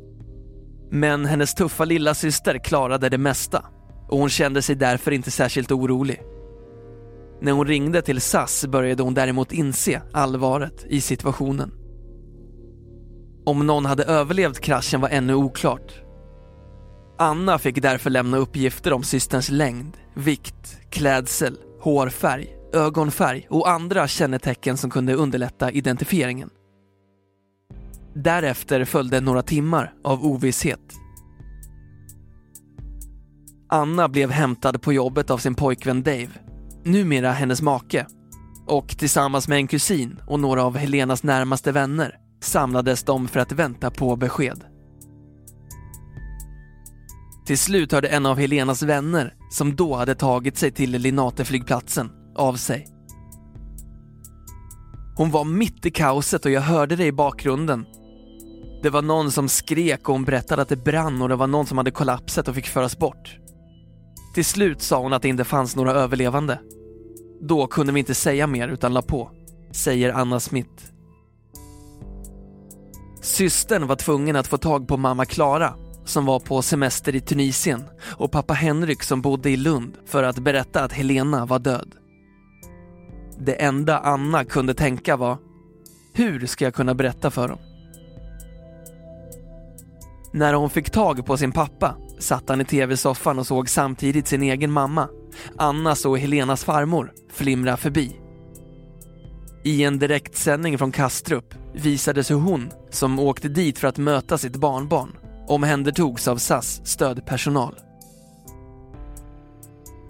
Men 0.90 1.26
hennes 1.26 1.54
tuffa 1.54 1.84
lilla 1.84 2.14
syster 2.14 2.58
klarade 2.58 3.08
det 3.08 3.18
mesta 3.18 3.64
och 4.08 4.18
hon 4.18 4.28
kände 4.28 4.62
sig 4.62 4.76
därför 4.76 5.10
inte 5.10 5.30
särskilt 5.30 5.72
orolig. 5.72 6.22
När 7.40 7.52
hon 7.52 7.66
ringde 7.66 8.02
till 8.02 8.20
SAS 8.20 8.66
började 8.66 9.02
hon 9.02 9.14
däremot 9.14 9.52
inse 9.52 10.02
allvaret 10.12 10.84
i 10.88 11.00
situationen. 11.00 11.72
Om 13.46 13.66
någon 13.66 13.84
hade 13.86 14.04
överlevt 14.04 14.60
kraschen 14.60 15.00
var 15.00 15.08
ännu 15.08 15.34
oklart. 15.34 15.92
Anna 17.18 17.58
fick 17.58 17.82
därför 17.82 18.10
lämna 18.10 18.36
uppgifter 18.36 18.92
om 18.92 19.02
systerns 19.02 19.50
längd, 19.50 19.96
vikt, 20.14 20.78
klädsel, 20.90 21.58
hårfärg, 21.80 22.48
ögonfärg 22.72 23.46
och 23.50 23.70
andra 23.70 24.08
kännetecken 24.08 24.76
som 24.76 24.90
kunde 24.90 25.14
underlätta 25.14 25.70
identifieringen. 25.70 26.50
Därefter 28.14 28.84
följde 28.84 29.20
några 29.20 29.42
timmar 29.42 29.92
av 30.04 30.24
ovisshet. 30.24 30.80
Anna 33.68 34.08
blev 34.08 34.30
hämtad 34.30 34.82
på 34.82 34.92
jobbet 34.92 35.30
av 35.30 35.38
sin 35.38 35.54
pojkvän 35.54 36.02
Dave, 36.02 36.28
numera 36.84 37.32
hennes 37.32 37.62
make, 37.62 38.06
och 38.66 38.88
tillsammans 38.88 39.48
med 39.48 39.56
en 39.56 39.66
kusin 39.66 40.20
och 40.26 40.40
några 40.40 40.64
av 40.64 40.76
Helenas 40.76 41.22
närmaste 41.22 41.72
vänner 41.72 42.16
samlades 42.42 43.02
de 43.02 43.28
för 43.28 43.40
att 43.40 43.52
vänta 43.52 43.90
på 43.90 44.16
besked. 44.16 44.64
Till 47.46 47.58
slut 47.58 47.92
hörde 47.92 48.08
en 48.08 48.26
av 48.26 48.38
Helenas 48.38 48.82
vänner, 48.82 49.34
som 49.50 49.76
då 49.76 49.96
hade 49.96 50.14
tagit 50.14 50.58
sig 50.58 50.70
till 50.70 50.90
Linateflygplatsen, 50.90 52.10
av 52.36 52.54
sig. 52.54 52.86
Hon 55.16 55.30
var 55.30 55.44
mitt 55.44 55.86
i 55.86 55.90
kaoset 55.90 56.44
och 56.44 56.50
jag 56.50 56.60
hörde 56.60 56.96
det 56.96 57.06
i 57.06 57.12
bakgrunden. 57.12 57.86
Det 58.84 58.90
var 58.90 59.02
någon 59.02 59.32
som 59.32 59.48
skrek 59.48 60.08
och 60.08 60.14
hon 60.14 60.24
berättade 60.24 60.62
att 60.62 60.68
det 60.68 60.84
brann 60.84 61.22
och 61.22 61.28
det 61.28 61.36
var 61.36 61.46
någon 61.46 61.66
som 61.66 61.78
hade 61.78 61.90
kollapsat 61.90 62.48
och 62.48 62.54
fick 62.54 62.66
föras 62.66 62.98
bort. 62.98 63.38
Till 64.34 64.44
slut 64.44 64.82
sa 64.82 65.00
hon 65.00 65.12
att 65.12 65.22
det 65.22 65.28
inte 65.28 65.44
fanns 65.44 65.76
några 65.76 65.92
överlevande. 65.92 66.60
Då 67.40 67.66
kunde 67.66 67.92
vi 67.92 68.00
inte 68.00 68.14
säga 68.14 68.46
mer 68.46 68.68
utan 68.68 68.94
la 68.94 69.02
på, 69.02 69.30
säger 69.72 70.12
Anna 70.12 70.40
Smith. 70.40 70.84
Systern 73.20 73.86
var 73.86 73.96
tvungen 73.96 74.36
att 74.36 74.46
få 74.46 74.58
tag 74.58 74.88
på 74.88 74.96
mamma 74.96 75.24
Klara 75.24 75.74
som 76.04 76.26
var 76.26 76.40
på 76.40 76.62
semester 76.62 77.14
i 77.14 77.20
Tunisien 77.20 77.84
och 78.16 78.32
pappa 78.32 78.54
Henrik 78.54 79.02
som 79.02 79.22
bodde 79.22 79.50
i 79.50 79.56
Lund 79.56 79.96
för 80.06 80.22
att 80.22 80.38
berätta 80.38 80.84
att 80.84 80.92
Helena 80.92 81.46
var 81.46 81.58
död. 81.58 81.94
Det 83.38 83.62
enda 83.62 83.98
Anna 83.98 84.44
kunde 84.44 84.74
tänka 84.74 85.16
var, 85.16 85.38
hur 86.12 86.46
ska 86.46 86.64
jag 86.64 86.74
kunna 86.74 86.94
berätta 86.94 87.30
för 87.30 87.48
dem? 87.48 87.58
När 90.34 90.54
hon 90.54 90.70
fick 90.70 90.90
tag 90.90 91.26
på 91.26 91.36
sin 91.36 91.52
pappa 91.52 91.96
satt 92.18 92.48
han 92.48 92.60
i 92.60 92.64
tv-soffan 92.64 93.38
och 93.38 93.46
såg 93.46 93.68
samtidigt 93.68 94.28
sin 94.28 94.42
egen 94.42 94.70
mamma, 94.72 95.08
Annas 95.58 96.04
och 96.04 96.18
Helenas 96.18 96.64
farmor, 96.64 97.12
flimra 97.32 97.76
förbi. 97.76 98.20
I 99.64 99.84
en 99.84 99.98
direktsändning 99.98 100.78
från 100.78 100.92
Kastrup 100.92 101.54
visades 101.74 102.30
hur 102.30 102.36
hon, 102.36 102.70
som 102.90 103.18
åkte 103.18 103.48
dit 103.48 103.78
för 103.78 103.88
att 103.88 103.98
möta 103.98 104.38
sitt 104.38 104.56
barnbarn, 104.56 105.16
omhändertogs 105.48 106.28
av 106.28 106.36
SAS 106.36 106.80
stödpersonal. 106.84 107.74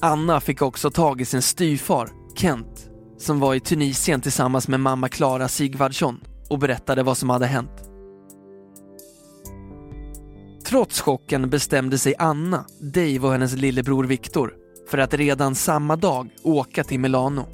Anna 0.00 0.40
fick 0.40 0.62
också 0.62 0.90
tag 0.90 1.21
i 1.21 1.25
sin 1.25 1.43
styvfar, 1.43 2.09
Kent, 2.37 2.90
som 3.19 3.40
var 3.40 3.54
i 3.54 3.61
Tunisien 3.61 4.21
tillsammans 4.21 4.69
med 4.69 4.81
mamma 4.81 5.09
Klara 5.09 5.49
Sigvardsson 5.49 6.21
och 6.50 6.59
berättade 6.59 7.02
vad 7.02 7.16
som 7.19 7.31
hade 7.31 7.47
hänt. 7.47 7.93
Trots 10.75 11.00
chocken 11.00 11.50
bestämde 11.50 11.99
sig 11.99 12.14
Anna, 12.19 12.64
Dave 12.81 13.19
och 13.19 13.33
hennes 13.33 13.52
lillebror 13.52 14.04
Viktor 14.04 14.54
för 14.90 14.99
att 14.99 15.14
redan 15.14 15.54
samma 15.54 15.97
dag 15.97 16.31
åka 16.43 16.85
till 16.85 17.00
Milano. 17.00 17.47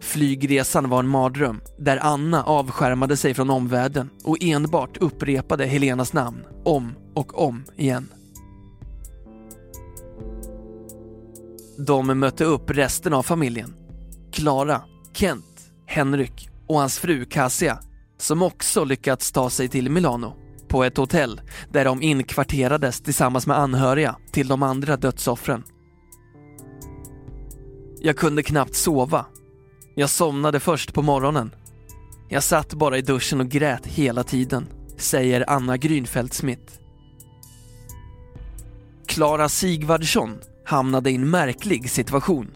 Flygresan 0.00 0.88
var 0.88 0.98
en 0.98 1.08
mardröm 1.08 1.60
där 1.78 1.96
Anna 1.96 2.42
avskärmade 2.42 3.16
sig 3.16 3.34
från 3.34 3.50
omvärlden 3.50 4.10
och 4.24 4.36
enbart 4.40 4.96
upprepade 4.96 5.66
Helenas 5.66 6.12
namn 6.12 6.44
om 6.64 6.94
och 7.14 7.42
om 7.42 7.64
igen. 7.76 8.08
De 11.78 12.18
mötte 12.18 12.44
upp 12.44 12.70
resten 12.70 13.14
av 13.14 13.22
familjen. 13.22 13.74
Klara, 14.32 14.82
Kent, 15.12 15.70
Henrik 15.86 16.48
och 16.66 16.78
hans 16.78 16.98
fru 16.98 17.24
Cassia 17.24 17.78
som 18.18 18.42
också 18.42 18.84
lyckats 18.84 19.32
ta 19.32 19.50
sig 19.50 19.68
till 19.68 19.90
Milano 19.90 20.47
på 20.68 20.84
ett 20.84 20.96
hotell 20.96 21.40
där 21.70 21.84
de 21.84 22.02
inkvarterades 22.02 23.00
tillsammans 23.00 23.46
med 23.46 23.58
anhöriga 23.58 24.16
till 24.32 24.48
de 24.48 24.62
andra 24.62 24.96
dödsoffren. 24.96 25.64
Jag 28.00 28.16
kunde 28.16 28.42
knappt 28.42 28.74
sova. 28.74 29.26
Jag 29.94 30.10
somnade 30.10 30.60
först 30.60 30.94
på 30.94 31.02
morgonen. 31.02 31.54
Jag 32.28 32.42
satt 32.42 32.74
bara 32.74 32.98
i 32.98 33.02
duschen 33.02 33.40
och 33.40 33.48
grät 33.48 33.86
hela 33.86 34.24
tiden, 34.24 34.66
säger 34.96 35.50
Anna 35.50 35.76
Grünfeldt 35.76 36.34
Smith. 36.34 36.72
Klara 39.06 39.48
Sigvardsson 39.48 40.38
hamnade 40.64 41.10
i 41.10 41.14
en 41.14 41.30
märklig 41.30 41.90
situation. 41.90 42.50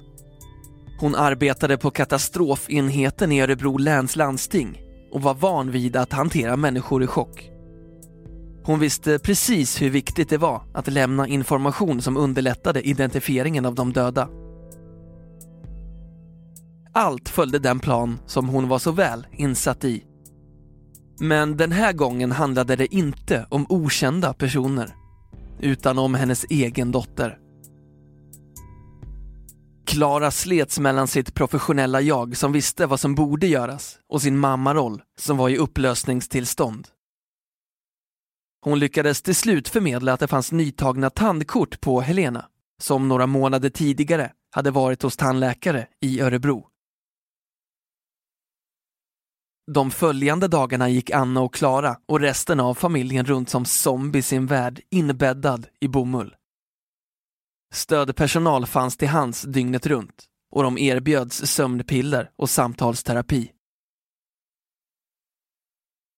Hon 1.00 1.14
arbetade 1.14 1.76
på 1.76 1.90
katastrofenheten 1.90 3.32
i 3.32 3.40
Örebro 3.40 3.76
läns 3.76 4.16
landsting 4.16 4.82
och 5.12 5.22
var 5.22 5.34
van 5.34 5.70
vid 5.70 5.96
att 5.96 6.12
hantera 6.12 6.56
människor 6.56 7.02
i 7.02 7.06
chock. 7.06 7.51
Hon 8.64 8.78
visste 8.80 9.18
precis 9.18 9.82
hur 9.82 9.90
viktigt 9.90 10.28
det 10.28 10.38
var 10.38 10.62
att 10.74 10.88
lämna 10.88 11.28
information 11.28 12.02
som 12.02 12.16
underlättade 12.16 12.88
identifieringen 12.88 13.66
av 13.66 13.74
de 13.74 13.92
döda. 13.92 14.28
Allt 16.94 17.28
följde 17.28 17.58
den 17.58 17.80
plan 17.80 18.18
som 18.26 18.48
hon 18.48 18.68
var 18.68 18.78
så 18.78 18.92
väl 18.92 19.26
insatt 19.32 19.84
i. 19.84 20.04
Men 21.20 21.56
den 21.56 21.72
här 21.72 21.92
gången 21.92 22.32
handlade 22.32 22.76
det 22.76 22.94
inte 22.94 23.46
om 23.50 23.66
okända 23.68 24.32
personer, 24.34 24.94
utan 25.60 25.98
om 25.98 26.14
hennes 26.14 26.44
egen 26.50 26.92
dotter. 26.92 27.38
Klara 29.86 30.30
slets 30.30 30.78
mellan 30.78 31.08
sitt 31.08 31.34
professionella 31.34 32.00
jag 32.00 32.36
som 32.36 32.52
visste 32.52 32.86
vad 32.86 33.00
som 33.00 33.14
borde 33.14 33.46
göras 33.46 33.98
och 34.08 34.22
sin 34.22 34.38
mammaroll 34.38 35.02
som 35.18 35.36
var 35.36 35.48
i 35.48 35.56
upplösningstillstånd. 35.56 36.88
Hon 38.64 38.78
lyckades 38.78 39.22
till 39.22 39.34
slut 39.34 39.68
förmedla 39.68 40.12
att 40.12 40.20
det 40.20 40.28
fanns 40.28 40.52
nytagna 40.52 41.10
tandkort 41.10 41.80
på 41.80 42.00
Helena 42.00 42.48
som 42.80 43.08
några 43.08 43.26
månader 43.26 43.70
tidigare 43.70 44.32
hade 44.50 44.70
varit 44.70 45.02
hos 45.02 45.16
tandläkare 45.16 45.86
i 46.00 46.20
Örebro. 46.20 46.68
De 49.72 49.90
följande 49.90 50.48
dagarna 50.48 50.88
gick 50.88 51.10
Anna 51.10 51.40
och 51.40 51.54
Klara 51.54 51.96
och 52.08 52.20
resten 52.20 52.60
av 52.60 52.74
familjen 52.74 53.24
runt 53.24 53.48
som 53.48 53.64
zombies 53.64 54.32
i 54.32 54.36
en 54.36 54.46
värld 54.46 54.80
inbäddad 54.90 55.66
i 55.80 55.88
bomull. 55.88 56.34
Stödpersonal 57.74 58.66
fanns 58.66 58.96
till 58.96 59.08
hands 59.08 59.42
dygnet 59.42 59.86
runt 59.86 60.24
och 60.50 60.62
de 60.62 60.78
erbjöds 60.78 61.46
sömnpiller 61.46 62.30
och 62.36 62.50
samtalsterapi. 62.50 63.52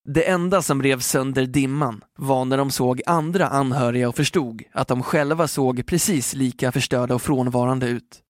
Det 0.09 0.29
enda 0.29 0.63
som 0.63 0.83
rev 0.83 1.01
sönder 1.01 1.47
dimman 1.47 2.05
var 2.17 2.45
när 2.45 2.57
de 2.57 2.71
såg 2.71 3.03
andra 3.07 3.49
anhöriga 3.49 4.09
och 4.09 4.17
förstod 4.17 4.63
att 4.73 4.89
de 4.89 5.03
själva 5.03 5.49
såg 5.49 5.87
precis 5.87 6.35
lika 6.35 6.73
förstörda 6.73 7.15
och 7.15 7.23
frånvarande 7.23 7.89
ut. 7.89 8.23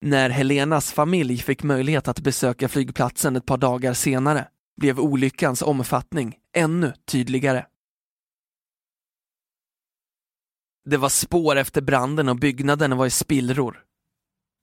När 0.00 0.30
Helenas 0.30 0.92
familj 0.92 1.36
fick 1.38 1.62
möjlighet 1.62 2.08
att 2.08 2.20
besöka 2.20 2.68
flygplatsen 2.68 3.36
ett 3.36 3.46
par 3.46 3.58
dagar 3.58 3.94
senare 3.94 4.48
blev 4.76 5.00
olyckans 5.00 5.62
omfattning 5.62 6.36
ännu 6.52 6.92
tydligare. 7.04 7.66
Det 10.84 10.96
var 10.96 11.08
spår 11.08 11.56
efter 11.56 11.80
branden 11.80 12.28
och 12.28 12.36
byggnaden 12.36 12.96
var 12.96 13.06
i 13.06 13.10
spillror. 13.10 13.85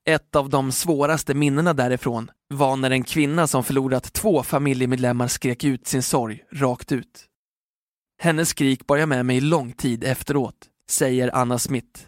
Ett 0.05 0.35
av 0.35 0.49
de 0.49 0.71
svåraste 0.71 1.33
minnena 1.33 1.73
därifrån 1.73 2.31
var 2.47 2.75
när 2.75 2.91
en 2.91 3.03
kvinna 3.03 3.47
som 3.47 3.63
förlorat 3.63 4.13
två 4.13 4.43
familjemedlemmar 4.43 5.27
skrek 5.27 5.63
ut 5.63 5.87
sin 5.87 6.03
sorg 6.03 6.43
rakt 6.51 6.91
ut. 6.91 7.25
Hennes 8.21 8.49
skrik 8.49 8.87
bar 8.87 8.97
jag 8.97 9.09
med 9.09 9.25
mig 9.25 9.41
lång 9.41 9.73
tid 9.73 10.03
efteråt, 10.03 10.55
säger 10.89 11.35
Anna 11.35 11.59
Smith. 11.59 12.01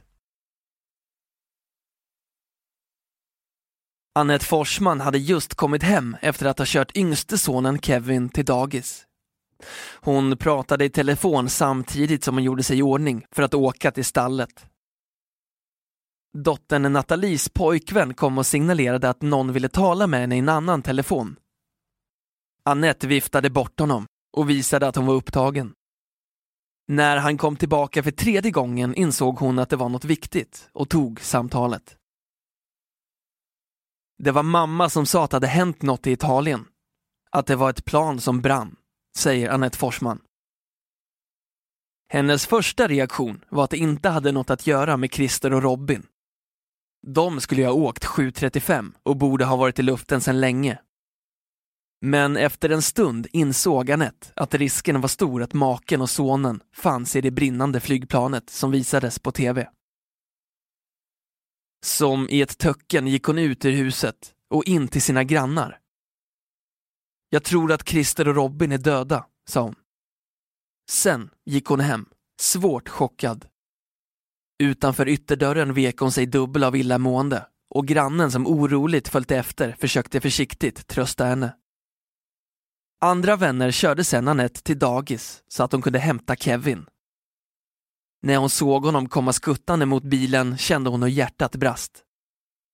Annette 4.16 4.46
Forsman 4.46 5.02
hade 5.02 5.18
just 5.18 5.56
kommit 5.56 5.84
hem 5.84 6.18
efter 6.22 6.46
att 6.46 6.60
ha 6.60 6.66
kört 6.68 6.98
yngste 6.98 7.38
sonen 7.38 7.80
Kevin 7.80 8.30
till 8.30 8.46
dagis. 8.46 9.06
Hon 10.02 10.38
pratade 10.38 10.86
i 10.86 10.90
telefon 10.90 11.50
samtidigt 11.50 12.24
som 12.24 12.36
hon 12.36 12.44
gjorde 12.44 12.64
sig 12.64 12.78
i 12.78 12.82
ordning 12.82 13.26
för 13.32 13.44
att 13.44 13.54
åka 13.54 13.92
till 13.92 14.06
stallet. 14.06 14.66
Dottern 16.44 16.94
Nathalies 16.94 17.50
pojkvän 17.50 18.14
kom 18.14 18.38
och 18.38 18.46
signalerade 18.46 19.10
att 19.10 19.22
någon 19.22 19.54
ville 19.54 19.70
tala 19.70 20.08
med 20.08 20.20
henne 20.20 20.36
i 20.36 20.40
en 20.40 20.50
annan 20.50 20.82
telefon. 20.82 21.36
Annette 22.64 23.08
viftade 23.08 23.50
bort 23.50 23.80
honom 23.80 24.08
och 24.38 24.50
visade 24.50 24.88
att 24.88 24.96
hon 24.96 25.06
var 25.06 25.14
upptagen. 25.14 25.74
När 26.88 27.18
han 27.18 27.38
kom 27.38 27.56
tillbaka 27.56 28.04
för 28.04 28.12
tredje 28.12 28.52
gången 28.52 28.96
insåg 28.96 29.40
hon 29.40 29.60
att 29.60 29.70
det 29.70 29.76
var 29.76 29.90
något 29.90 30.06
viktigt 30.06 30.70
och 30.74 30.90
tog 30.90 31.22
samtalet. 31.22 31.98
Det 34.18 34.32
var 34.32 34.44
mamma 34.44 34.90
som 34.90 35.06
sa 35.06 35.24
att 35.24 35.32
det 35.32 35.36
hade 35.36 35.48
hänt 35.48 35.82
något 35.82 36.08
i 36.08 36.12
Italien. 36.12 36.66
Att 37.32 37.48
det 37.48 37.56
var 37.56 37.70
ett 37.70 37.86
plan 37.86 38.22
som 38.22 38.42
brann, 38.42 38.76
säger 39.18 39.50
Annette 39.50 39.78
Forsman. 39.78 40.22
Hennes 42.10 42.48
första 42.48 42.88
reaktion 42.88 43.46
var 43.50 43.64
att 43.64 43.70
det 43.70 43.78
inte 43.78 44.10
hade 44.10 44.32
något 44.32 44.50
att 44.50 44.68
göra 44.68 44.98
med 44.98 45.14
Christer 45.14 45.54
och 45.54 45.64
Robin. 45.64 46.08
De 47.08 47.42
skulle 47.42 47.62
ju 47.62 47.68
ha 47.68 47.74
åkt 47.74 48.06
7.35 48.06 48.94
och 49.04 49.18
borde 49.18 49.46
ha 49.46 49.56
varit 49.56 49.80
i 49.80 49.82
luften 49.82 50.22
sedan 50.22 50.40
länge. 50.40 50.80
Men 52.02 52.38
efter 52.38 52.70
en 52.70 52.82
stund 52.82 53.28
insåg 53.32 53.92
Annette 53.92 54.28
att 54.36 54.54
risken 54.54 55.02
var 55.02 55.08
stor 55.08 55.44
att 55.44 55.54
maken 55.54 56.02
och 56.02 56.10
sonen 56.10 56.62
fanns 56.74 57.16
i 57.16 57.22
det 57.22 57.32
brinnande 57.32 57.80
flygplanet 57.80 58.50
som 58.50 58.72
visades 58.72 59.20
på 59.20 59.32
tv. 59.32 59.70
Som 61.86 62.30
i 62.30 62.42
ett 62.42 62.58
töcken 62.58 63.08
gick 63.08 63.24
hon 63.24 63.38
ut 63.38 63.66
ur 63.66 63.72
huset 63.72 64.34
och 64.50 64.64
in 64.64 64.88
till 64.88 65.02
sina 65.02 65.24
grannar. 65.24 65.80
Jag 67.30 67.44
tror 67.44 67.72
att 67.72 67.90
Christer 67.90 68.28
och 68.28 68.36
Robin 68.36 68.72
är 68.72 68.78
döda, 68.78 69.26
sa 69.50 69.62
hon. 69.62 69.76
Sen 70.90 71.30
gick 71.46 71.66
hon 71.66 71.80
hem, 71.80 72.06
svårt 72.42 72.90
chockad. 72.90 73.48
Utanför 74.60 75.08
ytterdörren 75.08 75.74
vek 75.74 75.98
hon 75.98 76.12
sig 76.12 76.26
dubbel 76.26 76.64
av 76.64 76.76
illamående 76.76 77.46
och 77.70 77.88
grannen 77.88 78.32
som 78.32 78.48
oroligt 78.48 79.08
följt 79.08 79.32
efter 79.32 79.76
försökte 79.80 80.22
försiktigt 80.22 80.88
trösta 80.88 81.26
henne. 81.26 81.56
Andra 83.02 83.36
vänner 83.36 83.72
körde 83.72 84.04
sen 84.04 84.28
Anette 84.28 84.62
till 84.62 84.80
dagis 84.80 85.44
så 85.48 85.64
att 85.64 85.72
hon 85.72 85.82
kunde 85.82 86.00
hämta 86.00 86.36
Kevin. 86.36 86.86
När 88.22 88.38
hon 88.38 88.50
såg 88.50 88.86
honom 88.86 89.10
komma 89.10 89.34
skuttande 89.34 89.86
mot 89.86 90.04
bilen 90.04 90.58
kände 90.58 90.90
hon 90.90 91.04
hur 91.04 91.10
hjärtat 91.10 91.56
brast. 91.56 92.04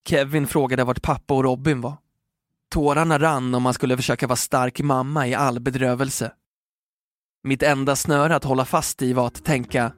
Kevin 0.08 0.48
frågade 0.48 0.84
vart 0.84 1.02
pappa 1.02 1.34
och 1.34 1.44
Robin 1.44 1.82
var. 1.82 1.98
Tårarna 2.72 3.20
rann 3.20 3.56
om 3.56 3.63
man 3.63 3.74
skulle 3.74 3.98
försöka 3.98 4.28
vara 4.28 4.36
stark 4.36 4.80
mamma 4.80 5.28
i 5.28 5.36
all 5.36 5.60
bedrövelse. 5.60 6.34
Mitt 7.44 7.63
enda 7.63 7.96
snöre 7.96 8.36
att 8.36 8.44
hålla 8.44 8.65
fast 8.65 9.02
i 9.02 9.13
var 9.13 9.28
att 9.28 9.46
tänka, 9.46 9.91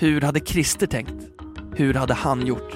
hur 0.00 0.20
hade 0.20 0.40
Christer 0.40 0.86
tänkt? 0.86 1.14
Hur 1.76 1.94
hade 1.94 2.14
han 2.14 2.46
gjort? 2.46 2.72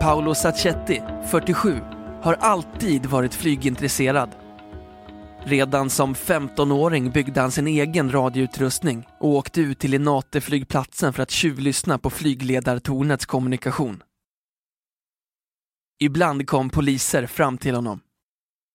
Paolo 0.00 0.34
Sacchetti, 0.34 1.02
47, 1.30 1.76
har 2.22 2.34
alltid 2.34 3.06
varit 3.06 3.34
flygintresserad. 3.34 4.41
Redan 5.44 5.90
som 5.90 6.14
15-åring 6.14 7.10
byggde 7.10 7.40
han 7.40 7.50
sin 7.50 7.66
egen 7.66 8.12
radioutrustning 8.12 9.06
och 9.20 9.28
åkte 9.28 9.60
ut 9.60 9.78
till 9.78 9.90
Linate-flygplatsen 9.90 11.12
för 11.12 11.22
att 11.22 11.30
tjuvlyssna 11.30 11.98
på 11.98 12.10
flygledartornets 12.10 13.26
kommunikation. 13.26 14.02
Ibland 16.00 16.46
kom 16.46 16.70
poliser 16.70 17.26
fram 17.26 17.58
till 17.58 17.74
honom. 17.74 18.00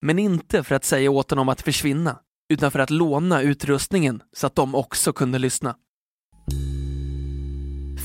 Men 0.01 0.19
inte 0.19 0.63
för 0.63 0.75
att 0.75 0.85
säga 0.85 1.11
åt 1.11 1.29
honom 1.29 1.49
att 1.49 1.61
försvinna, 1.61 2.19
utan 2.49 2.71
för 2.71 2.79
att 2.79 2.89
låna 2.89 3.41
utrustningen 3.41 4.23
så 4.33 4.47
att 4.47 4.55
de 4.55 4.75
också 4.75 5.13
kunde 5.13 5.39
lyssna. 5.39 5.75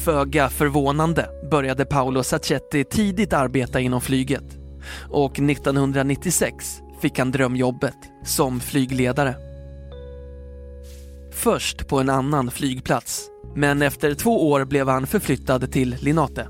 Föga 0.05 0.49
förvånande 0.49 1.29
började 1.51 1.85
Paolo 1.85 2.23
Sacchetti 2.23 2.85
tidigt 2.85 3.33
arbeta 3.33 3.81
inom 3.81 4.01
flyget 4.01 4.59
och 5.11 5.39
1996 5.39 6.82
fick 7.03 7.19
han 7.19 7.31
drömjobbet 7.31 7.97
som 8.25 8.61
flygledare. 8.61 9.35
Först 11.33 11.89
på 11.89 12.01
en 12.01 12.11
annan 12.11 12.51
flygplats, 12.51 13.29
men 13.55 13.83
efter 13.83 14.15
två 14.15 14.51
år 14.51 14.65
blev 14.65 14.89
han 14.89 15.07
förflyttad 15.07 15.73
till 15.73 15.97
Linate. 16.01 16.49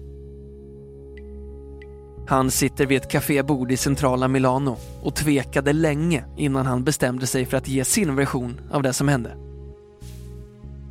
Han 2.27 2.51
sitter 2.51 2.87
vid 2.87 2.97
ett 2.97 3.11
kafébord 3.11 3.73
i 3.73 3.77
centrala 3.77 4.29
Milano 4.29 4.77
och 5.03 5.15
tvekade 5.15 5.73
länge 5.73 6.25
innan 6.37 6.67
han 6.67 6.85
bestämde 6.85 7.27
sig 7.27 7.47
för 7.47 7.57
att 7.57 7.69
ge 7.69 7.85
sin 7.85 8.17
version 8.17 8.61
av 8.73 8.83
det 8.83 8.93
som 8.93 9.09
hände. 9.09 9.37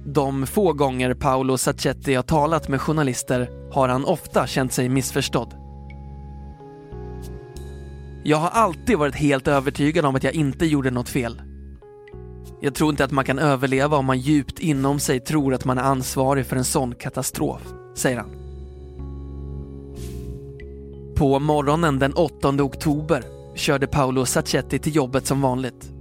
De 0.05 0.47
få 0.47 0.73
gånger 0.73 1.13
Paolo 1.13 1.57
Sacchetti 1.57 2.13
har 2.13 2.23
talat 2.23 2.67
med 2.67 2.81
journalister 2.81 3.49
har 3.71 3.87
han 3.87 4.05
ofta 4.05 4.47
känt 4.47 4.73
sig 4.73 4.89
missförstådd. 4.89 5.60
Jag 8.23 8.37
har 8.37 8.49
alltid 8.49 8.97
varit 8.97 9.15
helt 9.15 9.47
övertygad 9.47 10.05
om 10.05 10.15
att 10.15 10.23
jag 10.23 10.33
inte 10.33 10.65
gjorde 10.65 10.91
något 10.91 11.09
fel. 11.09 11.41
Jag 12.61 12.75
tror 12.75 12.89
inte 12.89 13.03
att 13.03 13.11
man 13.11 13.25
kan 13.25 13.39
överleva 13.39 13.97
om 13.97 14.05
man 14.05 14.19
djupt 14.19 14.59
inom 14.59 14.99
sig 14.99 15.19
tror 15.19 15.53
att 15.53 15.65
man 15.65 15.77
är 15.77 15.83
ansvarig 15.83 16.45
för 16.45 16.55
en 16.55 16.65
sån 16.65 16.95
katastrof, 16.95 17.61
säger 17.95 18.17
han. 18.17 18.29
På 21.15 21.39
morgonen 21.39 21.99
den 21.99 22.13
8 22.13 22.49
oktober 22.49 23.23
körde 23.55 23.87
Paolo 23.87 24.25
Sacchetti 24.25 24.79
till 24.79 24.95
jobbet 24.95 25.27
som 25.27 25.41
vanligt. 25.41 25.91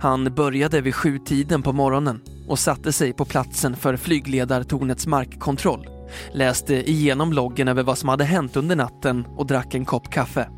Han 0.00 0.34
började 0.34 0.80
vid 0.80 0.94
sjutiden 0.94 1.62
på 1.62 1.72
morgonen 1.72 2.20
och 2.48 2.58
satte 2.58 2.92
sig 2.92 3.12
på 3.12 3.24
platsen 3.24 3.76
för 3.76 3.96
flygledartornets 3.96 5.06
markkontroll, 5.06 5.88
läste 6.32 6.90
igenom 6.90 7.32
loggen 7.32 7.68
över 7.68 7.82
vad 7.82 7.98
som 7.98 8.08
hade 8.08 8.24
hänt 8.24 8.56
under 8.56 8.76
natten 8.76 9.24
och 9.36 9.46
drack 9.46 9.74
en 9.74 9.84
kopp 9.84 10.10
kaffe. 10.10 10.48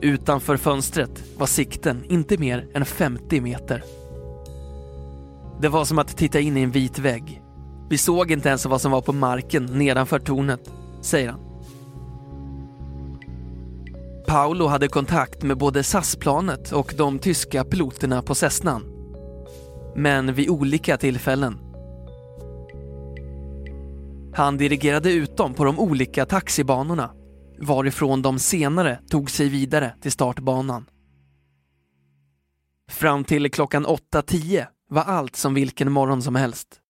Utanför 0.00 0.56
fönstret 0.56 1.24
var 1.38 1.46
sikten 1.46 2.04
inte 2.08 2.38
mer 2.38 2.68
än 2.74 2.84
50 2.84 3.40
meter. 3.40 3.84
Det 5.60 5.68
var 5.68 5.84
som 5.84 5.98
att 5.98 6.16
titta 6.16 6.40
in 6.40 6.56
i 6.56 6.62
en 6.62 6.70
vit 6.70 6.98
vägg. 6.98 7.42
Vi 7.90 7.98
såg 7.98 8.30
inte 8.30 8.48
ens 8.48 8.66
vad 8.66 8.80
som 8.80 8.92
var 8.92 9.00
på 9.00 9.12
marken 9.12 9.64
nedanför 9.64 10.18
tornet, 10.18 10.70
säger 11.00 11.28
han. 11.28 11.40
Paolo 14.26 14.66
hade 14.66 14.88
kontakt 14.88 15.42
med 15.42 15.58
både 15.58 15.82
SAS-planet 15.82 16.72
och 16.72 16.94
de 16.96 17.18
tyska 17.18 17.64
piloterna 17.64 18.22
på 18.22 18.34
Cessnan. 18.34 18.82
Men 19.96 20.34
vid 20.34 20.48
olika 20.48 20.96
tillfällen. 20.96 21.58
Han 24.34 24.56
dirigerade 24.56 25.12
ut 25.12 25.36
dem 25.36 25.54
på 25.54 25.64
de 25.64 25.78
olika 25.78 26.26
taxibanorna 26.26 27.10
varifrån 27.60 28.22
de 28.22 28.38
senare 28.38 29.00
tog 29.08 29.30
sig 29.30 29.48
vidare 29.48 29.94
till 30.00 30.12
startbanan. 30.12 30.90
Fram 32.88 33.24
till 33.24 33.50
klockan 33.50 33.86
8.10 33.86 34.66
var 34.90 35.02
allt 35.02 35.36
som 35.36 35.54
vilken 35.54 35.92
morgon 35.92 36.22
som 36.22 36.34
helst. 36.34 36.80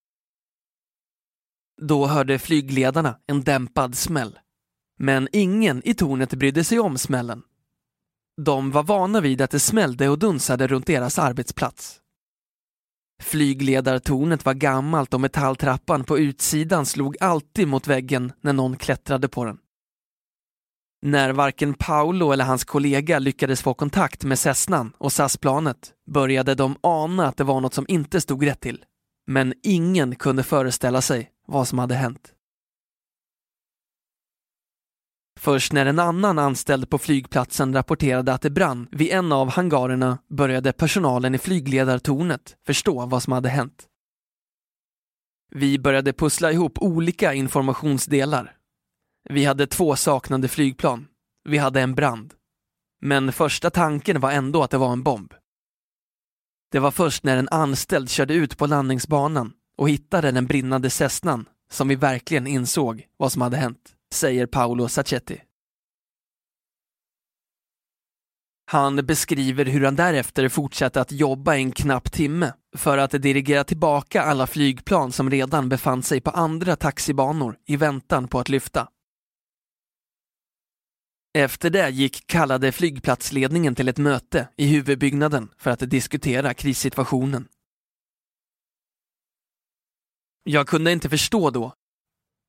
Då 1.83 2.07
hörde 2.07 2.38
flygledarna 2.38 3.18
en 3.26 3.42
dämpad 3.42 3.94
smäll. 3.94 4.38
Men 4.98 5.28
ingen 5.33 5.88
i 5.88 5.94
tornet 5.94 6.35
brydde 6.35 6.64
sig 6.64 6.78
om 6.78 6.98
smällen. 6.98 7.42
De 8.37 8.70
var 8.70 8.83
vana 8.83 9.20
vid 9.20 9.40
att 9.40 9.50
det 9.50 9.61
smällde 9.61 10.09
och 10.09 10.18
dunsade 10.18 10.66
runt 10.66 10.87
deras 10.87 11.18
arbetsplats. 11.18 12.00
Flygledartornet 13.22 14.44
var 14.44 14.54
gammalt 14.54 15.14
och 15.14 15.20
metalltrappan 15.20 16.04
på 16.04 16.18
utsidan 16.18 16.87
slog 16.87 17.16
alltid 17.20 17.68
mot 17.68 17.87
väggen 17.87 18.33
när 18.40 18.52
någon 18.52 18.76
klättrade 18.76 19.28
på 19.28 19.44
den. 19.44 19.59
När 21.03 21.33
varken 21.33 21.75
Paolo 21.75 22.33
eller 22.33 22.45
hans 22.45 22.65
kollega 22.65 23.19
lyckades 23.19 23.63
få 23.63 23.75
kontakt 23.75 24.25
med 24.25 24.39
Cessnan 24.39 24.93
och 24.99 25.13
SAS-planet 25.13 25.93
började 26.11 26.55
de 26.55 26.77
ana 26.81 27.27
att 27.27 27.37
det 27.37 27.45
var 27.45 27.61
något 27.61 27.75
som 27.75 27.87
inte 27.89 28.21
stod 28.21 28.47
rätt 28.47 28.61
till. 28.61 28.85
Men 29.27 29.55
ingen 29.63 30.15
kunde 30.15 30.43
föreställa 30.43 31.01
sig 31.01 31.31
vad 31.47 31.69
som 31.69 31.79
hade 31.79 31.95
hänt. 31.95 32.35
Först 35.41 35.73
när 35.73 35.87
en 35.87 35.99
annan 35.99 36.39
anställd 36.39 36.91
på 36.91 36.99
flygplatsen 36.99 37.75
rapporterade 37.75 38.33
att 38.33 38.43
det 38.43 38.51
brann 38.51 38.89
vid 38.91 39.11
en 39.11 39.33
av 39.33 39.51
hangarerna 39.51 40.19
började 40.31 40.73
personalen 40.73 41.35
i 41.35 41.39
flygledartornet 41.39 42.57
förstå 42.67 43.07
vad 43.07 43.23
som 43.23 43.33
hade 43.33 43.49
hänt. 43.49 43.87
Vi 45.55 45.79
började 45.79 46.13
pussla 46.13 46.53
ihop 46.53 46.79
olika 46.79 47.35
informationsdelar 47.35 48.58
vi 49.29 49.45
hade 49.45 49.67
två 49.67 49.97
saknade 49.97 50.49
flygplan. 50.49 51.07
Vi 51.45 51.59
hade 51.59 51.81
en 51.81 51.95
brand. 51.95 52.35
Men 53.01 53.33
första 53.33 53.71
tanken 53.71 54.21
var 54.21 54.31
ändå 54.31 54.62
att 54.62 54.71
det 54.71 54.79
var 54.79 54.93
en 54.93 55.03
bomb. 55.03 55.35
Det 56.73 56.79
var 56.79 56.91
först 56.91 57.25
när 57.25 57.37
en 57.37 57.49
anställd 57.49 58.11
körde 58.11 58.35
ut 58.35 58.59
på 58.59 58.67
landningsbanan 58.67 59.53
och 59.79 59.91
hittade 59.91 60.31
den 60.31 60.47
brinnande 60.47 60.91
Cessnan 60.91 61.49
som 61.71 61.88
vi 61.88 61.95
verkligen 61.95 62.47
insåg 62.47 63.07
vad 63.17 63.33
som 63.33 63.43
hade 63.43 63.57
hänt, 63.57 63.95
säger 64.12 64.47
Paolo 64.47 64.88
Sacchetti. 64.88 65.41
Han 68.71 68.97
beskriver 68.97 69.64
hur 69.64 69.85
han 69.85 69.97
därefter 69.97 70.49
fortsatte 70.49 71.01
att 71.01 71.12
jobba 71.12 71.57
en 71.57 71.73
knapp 71.73 72.12
timme 72.12 72.53
för 72.77 72.99
att 72.99 73.11
dirigera 73.11 73.64
tillbaka 73.64 74.23
alla 74.23 74.47
flygplan 74.47 75.12
som 75.12 75.31
redan 75.31 75.69
befann 75.69 76.03
sig 76.03 76.21
på 76.21 76.31
andra 76.31 76.77
taxibanor 76.77 77.57
i 77.67 77.77
väntan 77.77 78.29
på 78.29 78.41
att 78.41 78.49
lyfta. 78.49 78.88
Efter 81.38 81.70
det 81.70 81.90
gick 81.90 82.27
kallade 82.27 82.72
flygplatsledningen 82.72 83.74
till 83.74 83.88
ett 83.88 83.98
möte 83.98 84.48
i 84.57 84.66
huvudbyggnaden 84.66 85.51
för 85.59 85.70
att 85.70 85.90
diskutera 85.90 86.55
krissituationen. 86.55 87.48
Jag 90.42 90.68
kunde 90.68 90.92
inte 90.92 91.09
förstå 91.09 91.51
då, 91.51 91.74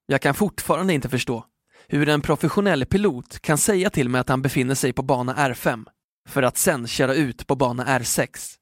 jag 0.06 0.22
kan 0.22 0.36
fortfarande 0.36 0.94
inte 0.94 1.10
förstå, 1.10 1.46
hur 1.88 2.10
en 2.10 2.22
professionell 2.22 2.86
pilot 2.86 3.40
kan 3.40 3.58
säga 3.58 3.90
till 3.90 4.10
mig 4.10 4.22
att 4.22 4.30
han 4.30 4.42
befinner 4.42 4.76
sig 4.76 4.94
på 4.94 5.02
bana 5.02 5.36
R5 5.36 5.86
för 6.30 6.44
att 6.44 6.58
sen 6.58 6.88
köra 6.88 7.16
ut 7.16 7.48
på 7.48 7.56
bana 7.56 8.00
R6. 8.00 8.56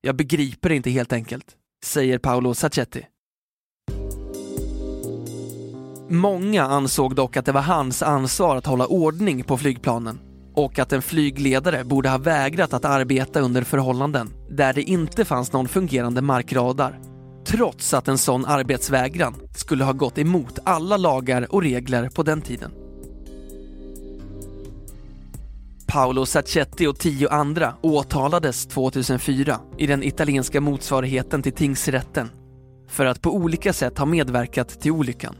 Jag 0.00 0.16
begriper 0.16 0.70
inte 0.70 0.90
helt 0.90 1.12
enkelt, 1.12 1.56
säger 1.84 2.18
Paolo 2.18 2.54
Sacchetti. 2.54 3.06
Många 6.12 6.62
ansåg 6.62 7.14
dock 7.14 7.36
att 7.36 7.46
det 7.46 7.52
var 7.52 7.60
hans 7.60 8.02
ansvar 8.02 8.56
att 8.56 8.66
hålla 8.66 8.86
ordning 8.86 9.44
på 9.44 9.56
flygplanen 9.56 10.18
och 10.54 10.78
att 10.78 10.92
en 10.92 11.02
flygledare 11.02 11.84
borde 11.84 12.08
ha 12.08 12.18
vägrat 12.18 12.72
att 12.72 12.84
arbeta 12.84 13.40
under 13.40 13.62
förhållanden 13.62 14.32
där 14.48 14.72
det 14.72 14.82
inte 14.82 15.24
fanns 15.24 15.52
någon 15.52 15.68
fungerande 15.68 16.22
markradar. 16.22 17.00
Trots 17.46 17.94
att 17.94 18.08
en 18.08 18.18
sån 18.18 18.44
arbetsvägran 18.44 19.34
skulle 19.54 19.84
ha 19.84 19.92
gått 19.92 20.18
emot 20.18 20.58
alla 20.64 20.96
lagar 20.96 21.54
och 21.54 21.62
regler 21.62 22.08
på 22.08 22.22
den 22.22 22.40
tiden. 22.40 22.70
Paolo 25.86 26.26
Sacchetti 26.26 26.86
och 26.86 26.98
tio 26.98 27.28
andra 27.28 27.74
åtalades 27.82 28.66
2004 28.66 29.60
i 29.78 29.86
den 29.86 30.02
italienska 30.02 30.60
motsvarigheten 30.60 31.42
till 31.42 31.52
tingsrätten 31.52 32.30
för 32.88 33.06
att 33.06 33.22
på 33.22 33.34
olika 33.34 33.72
sätt 33.72 33.98
ha 33.98 34.06
medverkat 34.06 34.80
till 34.80 34.92
olyckan. 34.92 35.36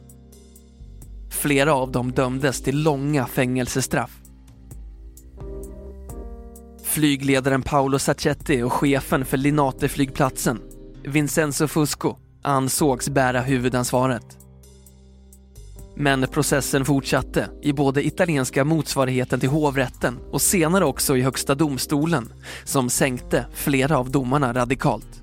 Flera 1.31 1.75
av 1.75 1.93
dem 1.93 2.13
dömdes 2.13 2.63
till 2.63 2.83
långa 2.83 3.27
fängelsestraff. 3.27 4.21
Flygledaren 6.85 7.63
Paolo 7.63 7.99
Sacchetti 7.99 8.63
och 8.63 8.73
chefen 8.73 9.25
för 9.25 9.37
Linate-flygplatsen, 9.37 10.59
Vincenzo 11.05 11.69
Fusco, 11.69 12.17
ansågs 12.43 13.09
bära 13.09 13.41
huvudansvaret. 13.41 14.39
Men 15.97 16.27
processen 16.27 16.85
fortsatte 16.85 17.49
i 17.63 17.73
både 17.73 18.07
italienska 18.07 18.65
motsvarigheten 18.65 19.41
till 19.41 19.49
hovrätten 19.49 20.19
och 20.31 20.43
senare 20.43 20.85
också 20.85 21.17
i 21.17 21.23
Högsta 21.23 21.55
domstolen 21.55 22.33
som 22.65 22.91
sänkte 22.91 23.47
flera 23.55 23.99
av 23.99 24.11
domarna 24.11 24.53
radikalt. 24.53 25.23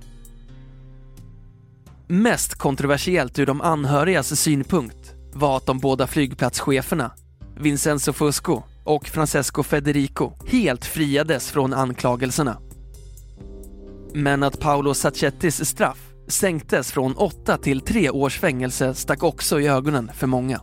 Mest 2.08 2.56
kontroversiellt 2.56 3.40
ur 3.40 3.46
de 3.46 3.62
anhörigas 3.62 4.40
synpunkt 4.40 5.07
var 5.34 5.58
att 5.58 5.66
de 5.66 5.80
båda 5.80 6.08
flygplatscheferna, 6.08 7.12
Vincenzo 7.60 8.14
Fusco 8.14 8.62
och 8.84 9.08
Francesco 9.08 9.64
Federico, 9.64 10.32
helt 10.48 10.86
friades 10.86 11.52
från 11.52 11.74
anklagelserna. 11.74 12.58
Men 14.14 14.44
att 14.44 14.60
Paolo 14.60 14.94
Sacchettis 14.94 15.66
straff 15.66 16.10
sänktes 16.28 16.92
från 16.92 17.16
åtta 17.16 17.58
till 17.58 17.82
tre 17.82 18.10
års 18.10 18.40
fängelse 18.40 18.94
stack 18.94 19.24
också 19.24 19.60
i 19.60 19.68
ögonen 19.68 20.12
för 20.14 20.28
många. 20.28 20.62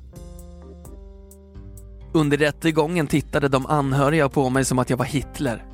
Under 2.13 2.37
rättegången 2.37 3.07
tittade 3.07 3.49
de 3.49 3.67
anhöriga 3.67 4.29
på 4.29 4.51
mig 4.51 4.65
som 4.65 4.79
att 4.79 4.91
jag 4.91 4.97
var 4.97 5.05
Hitler. 5.05 5.65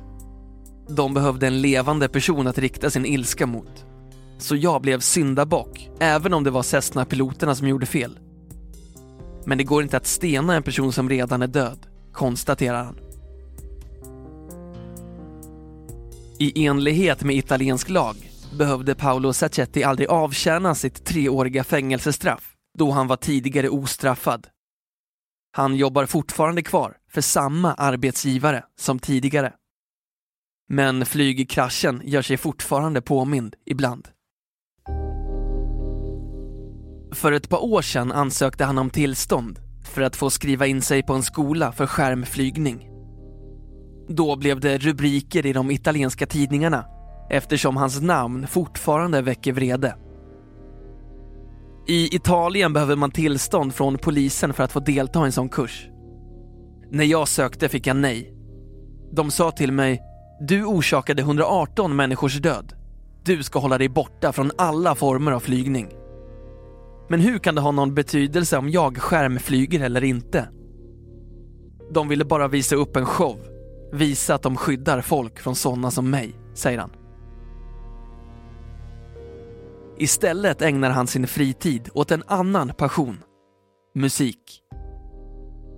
De 0.89 1.13
behövde 1.13 1.47
en 1.47 1.61
levande 1.61 2.07
person 2.09 2.47
att 2.47 2.57
rikta 2.57 2.89
sin 2.89 3.05
ilska 3.05 3.45
mot. 3.45 3.85
Så 4.37 4.55
jag 4.55 4.81
blev 4.81 4.99
syndabock, 4.99 5.89
även 5.99 6.33
om 6.33 6.43
det 6.43 6.51
var 6.51 6.63
Cessna-piloterna 6.63 7.55
som 7.55 7.67
gjorde 7.67 7.85
fel. 7.85 8.19
Men 9.45 9.57
det 9.57 9.63
går 9.63 9.83
inte 9.83 9.97
att 9.97 10.07
stena 10.07 10.55
en 10.55 10.63
person 10.63 10.93
som 10.93 11.09
redan 11.09 11.41
är 11.41 11.47
död, 11.47 11.87
konstaterar 12.11 12.83
han. 12.83 12.99
I 16.39 16.65
enlighet 16.65 17.23
med 17.23 17.35
italiensk 17.35 17.89
lag 17.89 18.15
behövde 18.57 18.95
Paolo 18.95 19.33
Sacchetti 19.33 19.83
aldrig 19.83 20.09
avtjäna 20.09 20.75
sitt 20.75 21.05
treåriga 21.05 21.63
fängelsestraff 21.63 22.55
då 22.77 22.91
han 22.91 23.07
var 23.07 23.17
tidigare 23.17 23.69
ostraffad. 23.69 24.47
Han 25.51 25.75
jobbar 25.75 26.05
fortfarande 26.05 26.61
kvar 26.61 26.97
för 27.09 27.21
samma 27.21 27.73
arbetsgivare 27.73 28.63
som 28.79 28.99
tidigare. 28.99 29.53
Men 30.69 31.05
flygkraschen 31.05 32.01
gör 32.05 32.21
sig 32.21 32.37
fortfarande 32.37 33.01
påmind 33.01 33.55
ibland. 33.65 34.07
För 37.11 37.31
ett 37.31 37.49
par 37.49 37.63
år 37.63 37.81
sedan 37.81 38.11
ansökte 38.11 38.65
han 38.65 38.77
om 38.77 38.89
tillstånd 38.89 39.59
för 39.83 40.01
att 40.01 40.15
få 40.15 40.29
skriva 40.29 40.67
in 40.67 40.81
sig 40.81 41.03
på 41.03 41.13
en 41.13 41.23
skola 41.23 41.71
för 41.71 41.87
skärmflygning. 41.87 42.89
Då 44.07 44.35
blev 44.35 44.59
det 44.59 44.77
rubriker 44.77 45.45
i 45.45 45.53
de 45.53 45.71
italienska 45.71 46.25
tidningarna 46.25 46.85
eftersom 47.29 47.77
hans 47.77 48.01
namn 48.01 48.47
fortfarande 48.47 49.21
väcker 49.21 49.53
vrede. 49.53 49.95
I 51.87 52.15
Italien 52.15 52.73
behöver 52.73 52.95
man 52.95 53.11
tillstånd 53.11 53.75
från 53.75 53.97
polisen 53.97 54.53
för 54.53 54.63
att 54.63 54.71
få 54.71 54.79
delta 54.79 55.21
i 55.21 55.25
en 55.25 55.31
sån 55.31 55.49
kurs. 55.49 55.87
När 56.91 57.03
jag 57.03 57.27
sökte 57.27 57.69
fick 57.69 57.87
jag 57.87 57.95
nej. 57.95 58.33
De 59.11 59.31
sa 59.31 59.51
till 59.51 59.71
mig, 59.71 60.01
du 60.41 60.65
orsakade 60.65 61.21
118 61.21 61.95
människors 61.95 62.41
död. 62.41 62.73
Du 63.23 63.43
ska 63.43 63.59
hålla 63.59 63.77
dig 63.77 63.89
borta 63.89 64.33
från 64.33 64.51
alla 64.57 64.95
former 64.95 65.31
av 65.31 65.39
flygning. 65.39 65.87
Men 67.11 67.19
hur 67.19 67.39
kan 67.39 67.55
det 67.55 67.61
ha 67.61 67.71
någon 67.71 67.93
betydelse 67.93 68.57
om 68.57 68.69
jag 68.69 68.97
skärmflyger 68.97 69.79
eller 69.79 70.03
inte? 70.03 70.49
De 71.93 72.07
ville 72.07 72.25
bara 72.25 72.47
visa 72.47 72.75
upp 72.75 72.95
en 72.95 73.05
show, 73.05 73.39
visa 73.93 74.35
att 74.35 74.41
de 74.41 74.57
skyddar 74.57 75.01
folk 75.01 75.39
från 75.39 75.55
sådana 75.55 75.91
som 75.91 76.09
mig, 76.09 76.35
säger 76.53 76.79
han. 76.79 76.91
Istället 79.97 80.61
ägnar 80.61 80.89
han 80.89 81.07
sin 81.07 81.27
fritid 81.27 81.89
åt 81.93 82.11
en 82.11 82.23
annan 82.27 82.71
passion, 82.77 83.17
musik. 83.95 84.61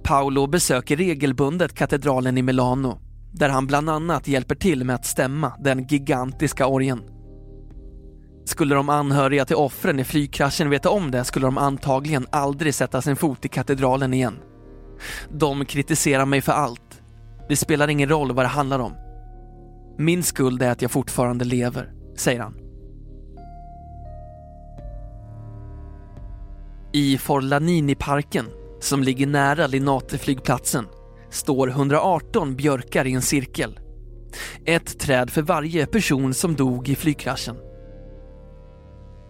Paolo 0.04 0.48
besöker 0.48 0.98
regelbundet 0.98 1.74
katedralen 1.74 2.38
i 2.38 2.42
Milano 2.42 3.00
där 3.32 3.50
han 3.50 3.68
bland 3.68 3.90
annat 3.90 4.28
hjälper 4.28 4.56
till 4.56 4.84
med 4.84 4.96
att 4.96 5.06
stämma 5.06 5.54
den 5.60 5.88
gigantiska 5.88 6.68
orgeln. 6.68 7.04
Skulle 8.46 8.76
de 8.76 8.90
anhöriga 8.90 9.46
till 9.46 9.56
offren 9.56 10.00
i 10.00 10.04
flygkraschen 10.04 10.70
veta 10.70 10.90
om 10.90 11.12
det 11.12 11.24
skulle 11.24 11.48
de 11.48 11.58
antagligen 11.58 12.28
aldrig 12.30 12.76
sätta 12.76 13.02
sin 13.02 13.16
fot 13.16 13.46
i 13.46 13.50
katedralen 13.50 14.14
igen. 14.14 14.40
De 15.30 15.66
kritiserar 15.66 16.26
mig 16.26 16.42
för 16.42 16.52
allt. 16.52 17.02
Det 17.50 17.56
spelar 17.56 17.88
ingen 17.88 18.10
roll 18.10 18.32
vad 18.32 18.46
det 18.46 18.50
handlar 18.50 18.80
om. 18.80 18.94
Min 19.98 20.24
skuld 20.24 20.62
är 20.62 20.72
att 20.72 20.82
jag 20.82 20.92
fortfarande 20.92 21.46
lever, 21.46 21.92
säger 22.18 22.40
han. 22.40 22.58
I 26.94 27.18
Forlanini-parken, 27.18 28.46
som 28.80 29.04
ligger 29.04 29.28
nära 29.28 29.68
Linate-flygplatsen, 29.68 30.86
står 31.30 31.70
118 31.70 32.56
björkar 32.56 33.08
i 33.08 33.14
en 33.14 33.22
cirkel. 33.22 33.80
Ett 34.66 35.00
träd 35.00 35.30
för 35.30 35.42
varje 35.42 35.86
person 35.86 36.34
som 36.34 36.56
dog 36.56 36.90
i 36.90 36.96
flygkraschen. 36.96 37.56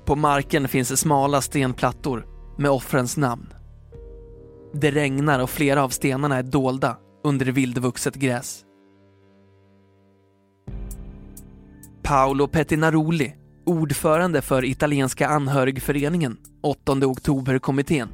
På 0.06 0.16
marken 0.16 0.68
finns 0.68 1.00
smala 1.00 1.42
stenplattor 1.42 2.26
med 2.58 2.72
offrens 2.72 3.18
namn. 3.18 3.54
Det 4.74 4.92
regnar 4.92 5.40
och 5.40 5.50
flera 5.50 5.84
av 5.84 5.90
stenarna 5.90 6.38
är 6.38 6.44
dolda 6.44 6.98
under 7.24 7.46
vildvuxet 7.46 8.16
gräs. 8.16 8.66
Paolo 12.04 12.48
Pettinaroli, 12.48 13.34
ordförande 13.66 14.42
för 14.42 14.66
italienska 14.66 15.28
anhörigföreningen, 15.28 16.38
8 16.64 16.94
oktober-kommittén, 16.94 18.10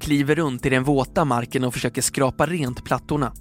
kliver 0.00 0.34
runt 0.34 0.66
i 0.66 0.70
den 0.70 0.84
våta 0.84 1.24
marken 1.24 1.64
och 1.64 1.74
försöker 1.74 2.02
skrapa 2.02 2.46
rent 2.46 2.84
plattorna. 2.84 3.32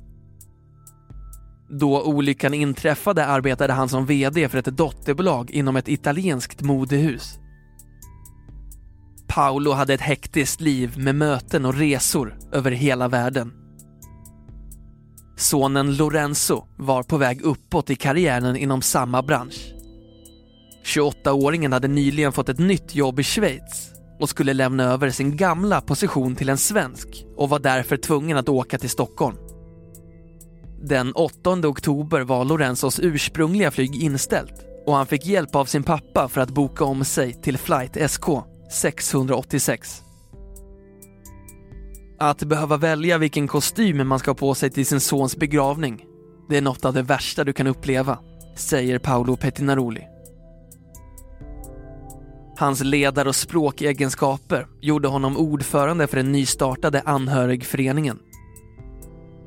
Då 1.70 2.04
olyckan 2.04 2.54
inträffade 2.54 3.26
arbetade 3.26 3.74
han 3.74 3.90
som 3.90 4.06
VD 4.06 4.50
för 4.50 4.58
ett 4.58 4.78
dotterbolag 4.78 5.52
inom 5.52 5.76
ett 5.76 5.88
italienskt 5.88 6.62
modehus. 6.62 7.40
Paolo 9.39 9.71
hade 9.71 9.93
ett 9.93 10.02
hektiskt 10.02 10.62
liv 10.62 10.93
med 10.97 11.15
möten 11.15 11.65
och 11.65 11.75
resor 11.75 12.38
över 12.52 12.71
hela 12.71 13.08
världen. 13.08 13.54
Sonen 15.38 15.95
Lorenzo 15.95 16.63
var 16.78 17.04
på 17.04 17.17
väg 17.17 17.41
uppåt 17.41 17.89
i 17.89 17.95
karriären 17.95 18.56
inom 18.56 18.82
samma 18.82 19.21
bransch. 19.21 19.73
28-åringen 20.86 21.73
hade 21.73 21.88
nyligen 21.88 22.32
fått 22.32 22.49
ett 22.49 22.60
nytt 22.60 22.95
jobb 22.95 23.19
i 23.19 23.23
Schweiz 23.23 23.91
och 24.19 24.30
skulle 24.30 24.54
lämna 24.54 24.84
över 24.84 25.10
sin 25.10 25.38
gamla 25.38 25.82
position 25.82 26.36
till 26.36 26.49
en 26.49 26.58
svensk 26.58 27.25
och 27.38 27.49
var 27.49 27.60
därför 27.60 27.97
tvungen 27.97 28.38
att 28.38 28.49
åka 28.49 28.78
till 28.78 28.89
Stockholm. 28.89 29.38
Den 30.82 31.13
8 31.13 31.49
oktober 31.49 32.21
var 32.21 32.45
Lorenzos 32.45 32.99
ursprungliga 32.99 33.71
flyg 33.71 34.04
inställt 34.04 34.65
och 34.86 34.95
han 34.95 35.08
fick 35.08 35.25
hjälp 35.25 35.56
av 35.56 35.65
sin 35.65 35.84
pappa 35.84 36.28
för 36.28 36.41
att 36.41 36.49
boka 36.49 36.84
om 36.84 37.06
sig 37.06 37.34
till 37.34 37.58
flight 37.58 38.12
SK 38.12 38.30
686. 38.69 40.03
Att 42.19 42.43
behöva 42.43 42.77
välja 42.77 43.17
vilken 43.17 43.47
kostym 43.47 44.08
man 44.08 44.19
ska 44.19 44.32
ha 44.32 44.36
på 44.36 44.55
sig 44.55 44.69
till 44.69 44.86
sin 44.86 44.99
sons 44.99 45.38
begravning, 45.38 46.05
det 46.49 46.58
är 46.58 46.62
något 46.62 46.86
av 46.86 46.93
det 46.93 47.01
värsta 47.01 47.43
du 47.43 47.53
kan 47.53 47.67
uppleva, 47.67 48.19
säger 48.55 48.99
Paolo 48.99 49.36
Pettinaroli. 49.36 50.08
Hans 52.58 52.84
ledar 52.84 53.25
och 53.27 53.36
språkegenskaper 53.36 54.67
gjorde 54.82 55.08
honom 55.08 55.38
ordförande 55.38 56.08
för 56.08 56.17
den 56.17 56.32
nystartade 56.32 57.01
anhörigföreningen. 57.05 58.19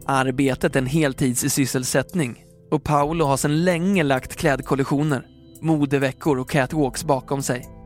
Arbetet 0.07 0.77
är 0.77 0.81
en 0.81 0.87
heltidssysselsättning 0.87 2.45
och 2.71 2.85
Paolo 2.85 3.25
har 3.25 3.37
sedan 3.37 3.65
länge 3.65 4.03
lagt 4.03 4.37
klädkollektioner, 4.37 5.27
modeveckor 5.61 6.39
och 6.39 6.51
catwalks 6.51 7.05
bakom 7.05 7.43
sig. 7.43 7.82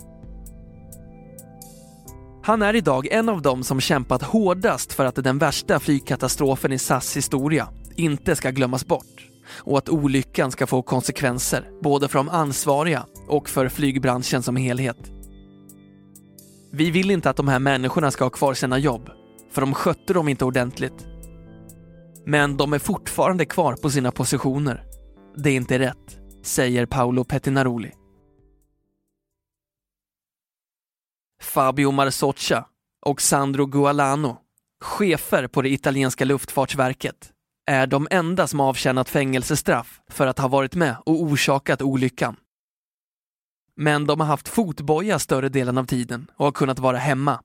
Han 2.47 2.63
är 2.63 2.77
idag 2.77 3.07
en 3.07 3.29
av 3.29 3.43
dem 3.43 3.65
som 3.65 3.81
kämpat 3.81 4.23
hårdast 4.23 4.93
för 4.93 5.05
att 5.05 5.15
den 5.15 5.39
värsta 5.39 5.81
flygkatastrofen 5.81 6.73
i 6.73 6.79
SAS 6.79 7.17
historia 7.17 7.69
inte 7.97 8.37
ska 8.37 8.51
glömmas 8.51 8.87
bort 8.87 9.31
och 9.49 9.79
att 9.79 9.89
olyckan 9.89 10.51
ska 10.51 10.67
få 10.67 10.83
konsekvenser 10.83 11.69
både 11.83 12.09
för 12.09 12.19
de 12.19 12.29
ansvariga 12.29 13.07
och 13.29 13.49
för 13.49 13.69
flygbranschen 13.69 14.43
som 14.43 14.57
helhet. 14.57 15.13
Vi 16.73 16.91
vill 16.91 17.11
inte 17.11 17.31
att 17.31 17.37
de 17.37 17.49
här 17.49 17.59
människorna 17.59 18.11
ska 18.11 18.25
ha 18.25 18.31
kvar 18.31 18.55
sina 18.55 18.79
jobb, 18.79 19.11
för 19.53 19.61
de 19.61 19.75
skötte 19.75 20.13
dem 20.13 20.29
inte 20.29 20.45
ordentligt. 20.45 21.07
Men 22.27 22.57
de 22.57 22.73
är 22.73 22.79
fortfarande 22.79 23.45
kvar 23.45 23.77
på 23.77 23.91
sina 23.91 24.11
positioner. 24.11 24.85
Det 25.37 25.51
är 25.51 25.57
inte 25.57 25.79
rätt, 25.79 26.19
säger 26.43 26.87
Paolo 26.87 27.25
Pettinaroli. 27.25 27.93
Fabio 31.43 31.91
Marsoccia 31.91 32.65
och 33.07 33.23
Sandro 33.23 33.67
Gualano, 33.67 34.39
chefer 34.81 35.47
på 35.47 35.63
det 35.63 35.69
italienska 35.69 36.25
luftfartsverket, 36.25 37.33
är 37.67 37.87
de 37.87 38.09
enda 38.11 38.47
som 38.47 38.61
avtjänat 38.61 39.09
fängelsestraff 39.09 40.01
för 40.09 40.27
att 40.27 40.39
ha 40.39 40.49
varit 40.49 40.75
med 40.75 40.97
och 41.07 41.23
orsakat 41.23 41.83
olyckan. 41.83 42.37
Men 43.77 44.07
de 44.07 44.21
har 44.21 44.27
haft 44.27 44.49
fotboja 44.49 45.19
större 45.19 45.49
delen 45.49 45.79
av 45.79 45.85
tiden 45.85 46.31
och 46.37 46.45
har 46.45 46.53
kunnat 46.53 46.79
vara 46.79 46.97
hemma. 46.97 47.41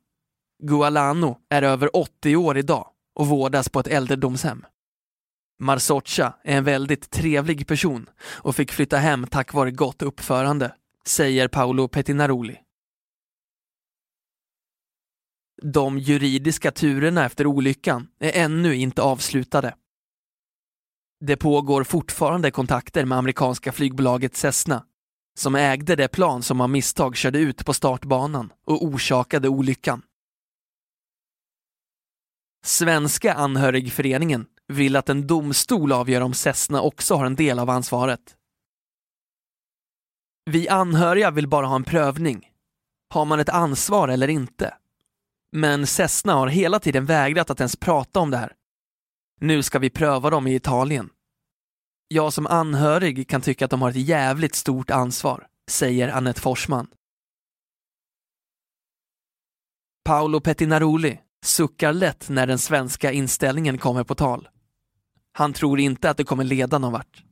Gualano 0.63 1.37
är 1.49 1.61
över 1.61 1.95
80 1.95 2.35
år 2.35 2.57
idag 2.57 2.87
och 3.15 3.27
vårdas 3.27 3.69
på 3.69 3.79
ett 3.79 3.87
äldredomshem. 3.87 4.65
Marsoccia 5.59 6.33
är 6.43 6.57
en 6.57 6.63
väldigt 6.63 7.09
trevlig 7.09 7.67
person 7.67 8.09
och 8.19 8.55
fick 8.55 8.71
flytta 8.71 8.97
hem 8.97 9.27
tack 9.27 9.53
vare 9.53 9.71
gott 9.71 10.01
uppförande, 10.01 10.75
säger 11.05 11.47
Paolo 11.47 11.87
Pettinaroli. 11.87 12.57
De 15.63 15.99
juridiska 15.99 16.71
turerna 16.71 17.25
efter 17.25 17.47
olyckan 17.47 18.07
är 18.19 18.43
ännu 18.43 18.75
inte 18.75 19.01
avslutade. 19.01 19.75
Det 21.25 21.37
pågår 21.37 21.83
fortfarande 21.83 22.51
kontakter 22.51 23.05
med 23.05 23.17
amerikanska 23.17 23.71
flygbolaget 23.71 24.35
Cessna 24.35 24.85
som 25.39 25.55
ägde 25.55 25.95
det 25.95 26.07
plan 26.07 26.43
som 26.43 26.61
av 26.61 26.69
misstag 26.69 27.15
körde 27.15 27.39
ut 27.39 27.65
på 27.65 27.73
startbanan 27.73 28.53
och 28.65 28.85
orsakade 28.85 29.49
olyckan. 29.49 30.01
Svenska 32.65 33.33
anhörigföreningen 33.33 34.45
vill 34.67 34.95
att 34.95 35.09
en 35.09 35.27
domstol 35.27 35.91
avgör 35.91 36.21
om 36.21 36.33
Cessna 36.33 36.81
också 36.81 37.15
har 37.15 37.25
en 37.25 37.35
del 37.35 37.59
av 37.59 37.69
ansvaret. 37.69 38.35
Vi 40.45 40.69
anhöriga 40.69 41.31
vill 41.31 41.47
bara 41.47 41.65
ha 41.65 41.75
en 41.75 41.83
prövning. 41.83 42.49
Har 43.13 43.25
man 43.25 43.39
ett 43.39 43.49
ansvar 43.49 44.07
eller 44.07 44.27
inte? 44.27 44.77
Men 45.51 45.87
Cessna 45.87 46.33
har 46.33 46.47
hela 46.47 46.79
tiden 46.79 47.05
vägrat 47.05 47.49
att 47.49 47.59
ens 47.59 47.75
prata 47.75 48.19
om 48.19 48.31
det 48.31 48.37
här. 48.37 48.53
Nu 49.39 49.63
ska 49.63 49.79
vi 49.79 49.89
pröva 49.89 50.29
dem 50.29 50.47
i 50.47 50.55
Italien. 50.55 51.09
Jag 52.07 52.33
som 52.33 52.47
anhörig 52.47 53.27
kan 53.27 53.41
tycka 53.41 53.65
att 53.65 53.71
de 53.71 53.81
har 53.81 53.89
ett 53.89 53.95
jävligt 53.95 54.55
stort 54.55 54.89
ansvar, 54.89 55.47
säger 55.71 56.09
Annette 56.09 56.41
Forsman. 56.41 56.87
Paolo 60.03 60.39
Pettinaroli 60.39 61.19
suckar 61.45 61.93
lätt 61.93 62.29
när 62.29 62.47
den 62.47 62.59
svenska 62.59 63.11
inställningen 63.11 63.77
kommer 63.77 64.03
på 64.03 64.15
tal. 64.15 64.49
Han 65.33 65.53
tror 65.53 65.79
inte 65.79 66.09
att 66.09 66.17
det 66.17 66.23
kommer 66.23 66.43
leda 66.43 66.77
någon 66.77 66.93
vart. 66.93 67.23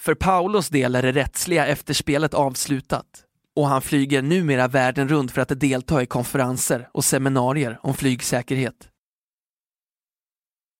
För 0.00 0.14
Paulos 0.14 0.68
del 0.68 0.94
är 0.94 1.02
det 1.02 1.12
rättsliga 1.12 1.66
efterspelet 1.66 2.34
avslutat 2.34 3.23
och 3.56 3.68
han 3.68 3.82
flyger 3.82 4.22
numera 4.22 4.68
världen 4.68 5.08
runt 5.08 5.32
för 5.32 5.40
att 5.40 5.60
delta 5.60 6.02
i 6.02 6.06
konferenser 6.06 6.88
och 6.92 7.04
seminarier 7.04 7.80
om 7.82 7.94
flygsäkerhet. 7.94 8.88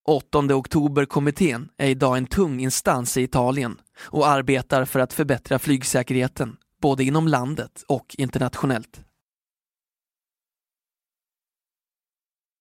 8 0.09 0.39
oktober-kommittén 0.39 1.69
är 1.77 1.89
idag 1.89 2.17
en 2.17 2.27
tung 2.27 2.61
instans 2.61 3.17
i 3.17 3.23
Italien 3.23 3.81
och 4.01 4.29
arbetar 4.29 4.85
för 4.85 5.01
att 5.01 5.13
förbättra 5.13 5.59
flygsäkerheten 5.59 6.57
både 6.81 7.05
inom 7.05 7.29
landet 7.29 7.85
och 7.89 8.15
internationellt. 8.19 9.05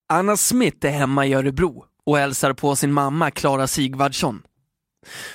Anna 0.08 0.36
Smith 0.36 0.86
är 0.86 0.90
hemma 0.90 1.26
i 1.26 1.34
Örebro 1.34 1.84
och 2.04 2.18
hälsar 2.18 2.52
på 2.52 2.76
sin 2.76 2.92
mamma 2.92 3.30
Klara 3.30 3.66
Sigvardsson. 3.66 4.42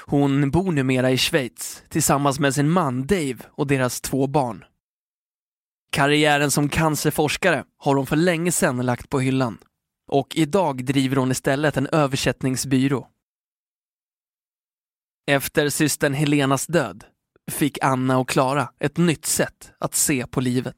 Hon 0.05 0.51
bor 0.51 0.71
numera 0.71 1.11
i 1.11 1.17
Schweiz 1.17 1.83
tillsammans 1.89 2.39
med 2.39 2.55
sin 2.55 2.69
man 2.69 3.07
Dave 3.07 3.37
och 3.51 3.67
deras 3.67 4.01
två 4.01 4.27
barn. 4.27 4.65
Karriären 5.91 6.51
som 6.51 6.69
cancerforskare 6.69 7.63
har 7.77 7.95
hon 7.95 8.05
för 8.05 8.15
länge 8.15 8.51
sedan 8.51 8.85
lagt 8.85 9.09
på 9.09 9.19
hyllan 9.19 9.57
och 10.07 10.35
idag 10.35 10.85
driver 10.85 11.15
hon 11.15 11.31
istället 11.31 11.77
en 11.77 11.87
översättningsbyrå. 11.87 13.07
Efter 15.27 15.69
systern 15.69 16.13
Helenas 16.13 16.67
död 16.67 17.03
fick 17.51 17.77
Anna 17.81 18.17
och 18.17 18.29
Klara 18.29 18.69
ett 18.79 18.97
nytt 18.97 19.25
sätt 19.25 19.71
att 19.79 19.95
se 19.95 20.27
på 20.27 20.41
livet. 20.41 20.75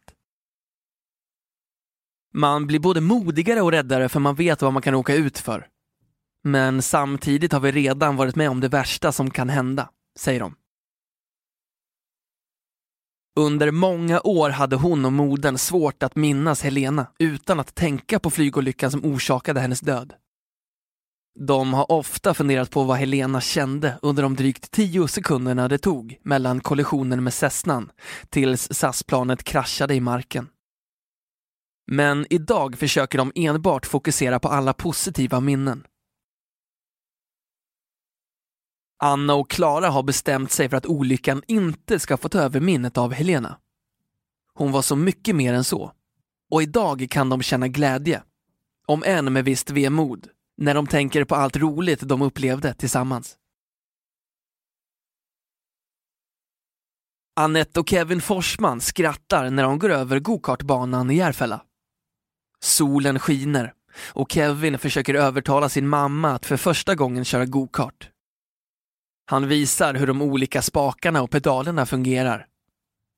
Man 2.34 2.67
blir 2.67 2.80
både 2.80 3.01
modigare 3.01 3.62
och 3.62 3.71
räddare 3.71 4.10
för 4.10 4.19
man 4.19 4.36
vet 4.36 4.62
vad 4.62 4.73
man 4.73 4.82
kan 4.82 4.93
råka 4.93 5.15
ut 5.15 5.38
för. 5.38 5.67
Men 6.43 6.82
samtidigt 6.82 7.54
har 7.54 7.60
vi 7.60 7.71
redan 7.71 8.15
varit 8.15 8.36
med 8.36 8.49
om 8.49 8.60
det 8.60 8.67
värsta 8.67 9.12
som 9.12 9.32
kan 9.32 9.49
hända, 9.49 9.89
säger 10.19 10.39
de. 10.39 10.56
Under 13.39 13.71
många 13.71 14.21
år 14.21 14.49
hade 14.49 14.75
hon 14.75 15.06
och 15.06 15.13
modern 15.13 15.58
svårt 15.58 16.04
att 16.04 16.15
minnas 16.15 16.63
Helena 16.63 17.08
utan 17.19 17.60
att 17.60 17.75
tänka 17.75 18.19
på 18.19 18.30
flygolyckan 18.30 18.91
som 18.91 19.06
orsakade 19.06 19.60
hennes 19.60 19.80
död. 19.80 20.13
De 21.39 21.73
har 21.73 21.91
ofta 21.91 22.34
funderat 22.34 22.71
på 22.71 22.84
vad 22.84 22.97
Helena 22.97 23.41
kände 23.41 23.99
under 24.01 24.23
de 24.23 24.36
drygt 24.36 24.71
tio 24.71 25.08
sekunderna 25.08 25.67
det 25.67 25.77
tog 25.77 26.17
mellan 26.23 26.60
kollisionen 26.60 27.23
med 27.23 27.34
Cessnan 27.34 27.91
tills 28.30 28.73
SAS-planet 28.73 29.43
kraschade 29.43 29.95
i 29.95 29.99
marken. 29.99 30.47
Men 31.91 32.25
idag 32.30 32.77
försöker 32.77 33.17
de 33.17 33.32
enbart 33.36 33.86
fokusera 33.86 34.39
på 34.39 34.47
alla 34.47 34.73
positiva 34.73 35.39
minnen. 35.39 35.84
Anna 39.03 39.33
och 39.33 39.49
Klara 39.49 39.89
har 39.89 40.03
bestämt 40.03 40.51
sig 40.51 40.69
för 40.69 40.77
att 40.77 40.85
olyckan 40.85 41.43
inte 41.47 41.99
ska 41.99 42.17
få 42.17 42.29
ta 42.29 42.39
över 42.39 42.59
minnet 42.59 42.97
av 42.97 43.13
Helena. 43.13 43.57
Hon 44.53 44.71
var 44.71 44.81
så 44.81 44.95
mycket 44.95 45.35
mer 45.35 45.53
än 45.53 45.63
så. 45.63 45.91
Och 46.51 46.63
idag 46.63 47.07
kan 47.11 47.29
de 47.29 47.41
känna 47.41 47.67
glädje, 47.67 48.23
om 48.87 49.03
än 49.05 49.33
med 49.33 49.45
visst 49.45 49.69
vemod, 49.69 50.27
när 50.57 50.73
de 50.73 50.87
tänker 50.87 51.23
på 51.23 51.35
allt 51.35 51.55
roligt 51.57 51.99
de 52.01 52.21
upplevde 52.21 52.73
tillsammans. 52.73 53.37
Annette 57.35 57.79
och 57.79 57.89
Kevin 57.89 58.21
Forsman 58.21 58.81
skrattar 58.81 59.49
när 59.49 59.63
de 59.63 59.79
går 59.79 59.89
över 59.89 60.19
gokartbanan 60.19 61.11
i 61.11 61.15
Järfälla. 61.15 61.63
Solen 62.59 63.19
skiner 63.19 63.73
och 64.13 64.31
Kevin 64.31 64.79
försöker 64.79 65.13
övertala 65.13 65.69
sin 65.69 65.87
mamma 65.87 66.31
att 66.31 66.45
för 66.45 66.57
första 66.57 66.95
gången 66.95 67.25
köra 67.25 67.45
gokart. 67.45 68.11
Han 69.32 69.48
visar 69.48 69.94
hur 69.94 70.08
de 70.08 70.22
olika 70.22 70.62
spakarna 70.62 71.22
och 71.22 71.32
pedalerna 71.32 71.86
fungerar. 71.86 72.46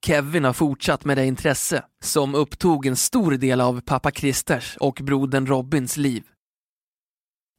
Kevin 0.06 0.44
har 0.44 0.54
fortsatt 0.54 1.06
med 1.06 1.18
det 1.18 1.26
intresse 1.26 1.84
som 2.04 2.36
upptog 2.36 2.86
en 2.86 2.96
stor 2.96 3.32
del 3.32 3.62
av 3.62 3.82
pappa 3.82 4.12
Christers 4.12 4.78
och 4.78 5.00
brodern 5.04 5.48
Robins 5.48 5.98
liv. 5.98 6.24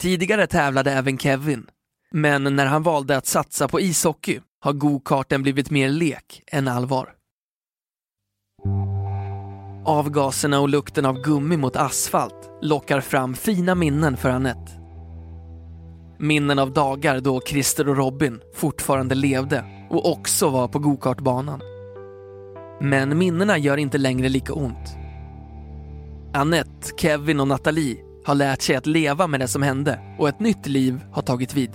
Tidigare 0.01 0.47
tävlade 0.47 0.93
även 0.93 1.19
Kevin, 1.19 1.67
men 2.11 2.57
när 2.57 2.67
han 2.67 2.83
valde 2.83 3.17
att 3.17 3.27
satsa 3.27 3.69
på 3.69 3.81
ishockey 3.81 4.40
har 4.61 4.73
gokarten 4.73 5.43
blivit 5.43 5.71
mer 5.71 5.88
lek 5.88 6.43
än 6.47 6.69
allvar. 6.69 7.14
Avgaserna 9.85 10.61
och 10.61 10.69
lukten 10.69 11.07
av 11.07 11.23
gummi 11.23 11.57
mot 11.57 11.77
asfalt 11.77 12.51
lockar 12.62 13.01
fram 13.01 13.35
fina 13.35 13.75
minnen 13.75 14.17
för 14.17 14.31
Annette. 14.31 14.84
Minnen 16.24 16.58
av 16.58 16.72
dagar 16.72 17.20
då 17.20 17.40
Christer 17.40 17.88
och 17.88 17.96
Robin 17.96 18.40
fortfarande 18.54 19.14
levde 19.14 19.64
och 19.90 20.12
också 20.12 20.50
var 20.50 20.68
på 20.68 20.78
gokartbanan. 20.78 21.60
Men 22.80 23.18
minnena 23.18 23.58
gör 23.58 23.76
inte 23.76 23.98
längre 23.98 24.28
lika 24.28 24.52
ont. 24.52 24.96
Annette, 26.34 26.90
Kevin 26.96 27.40
och 27.40 27.48
Nathalie 27.48 27.96
har 28.24 28.34
lärt 28.34 28.62
sig 28.62 28.76
att 28.76 28.87
leva 28.87 29.26
med 29.26 29.40
det 29.40 29.48
som 29.48 29.62
hände 29.62 30.16
och 30.18 30.28
ett 30.28 30.40
nytt 30.40 30.66
liv 30.66 31.00
har 31.12 31.22
tagit 31.22 31.54
vid. 31.54 31.70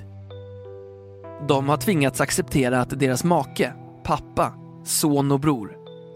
De 1.48 1.70
har 1.70 1.78
tvingats 1.78 2.22
acceptera 2.22 2.82
att 2.82 3.00
deras 3.00 3.24
make, 3.24 3.74
pappa, 4.04 4.54
son 4.86 5.32
och 5.32 5.40
bror 5.40 5.72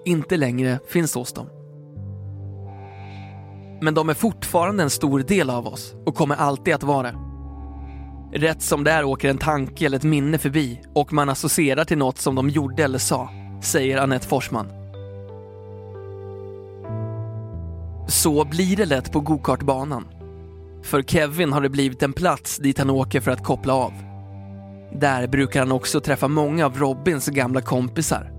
inte 0.05 0.37
längre 0.37 0.79
finns 0.87 1.15
hos 1.15 1.33
dem. 1.33 1.47
Men 3.81 3.93
de 3.93 4.09
är 4.09 4.13
fortfarande 4.13 4.83
en 4.83 4.89
stor 4.89 5.19
del 5.19 5.49
av 5.49 5.67
oss 5.67 5.95
och 6.05 6.15
kommer 6.15 6.35
alltid 6.35 6.73
att 6.73 6.83
vara 6.83 7.11
det. 7.11 7.32
Rätt 8.35 8.61
som 8.61 8.83
det 8.83 8.91
är 8.91 9.03
åker 9.03 9.29
en 9.29 9.37
tanke 9.37 9.85
eller 9.85 9.97
ett 9.97 10.03
minne 10.03 10.37
förbi 10.37 10.81
och 10.93 11.13
man 11.13 11.29
associerar 11.29 11.85
till 11.85 11.97
något 11.97 12.17
som 12.17 12.35
de 12.35 12.49
gjorde 12.49 12.83
eller 12.83 12.97
sa, 12.97 13.29
säger 13.61 13.97
Annette 13.97 14.27
Forsman. 14.27 14.67
Så 18.07 18.45
blir 18.45 18.77
det 18.77 18.85
lätt 18.85 19.11
på 19.11 19.19
gokartbanan. 19.19 20.07
För 20.83 21.01
Kevin 21.01 21.53
har 21.53 21.61
det 21.61 21.69
blivit 21.69 22.03
en 22.03 22.13
plats 22.13 22.57
dit 22.57 22.79
han 22.79 22.89
åker 22.89 23.21
för 23.21 23.31
att 23.31 23.43
koppla 23.43 23.73
av. 23.73 23.93
Där 24.99 25.27
brukar 25.27 25.59
han 25.59 25.71
också 25.71 25.99
träffa 25.99 26.27
många 26.27 26.65
av 26.65 26.77
Robins 26.77 27.27
gamla 27.27 27.61
kompisar. 27.61 28.31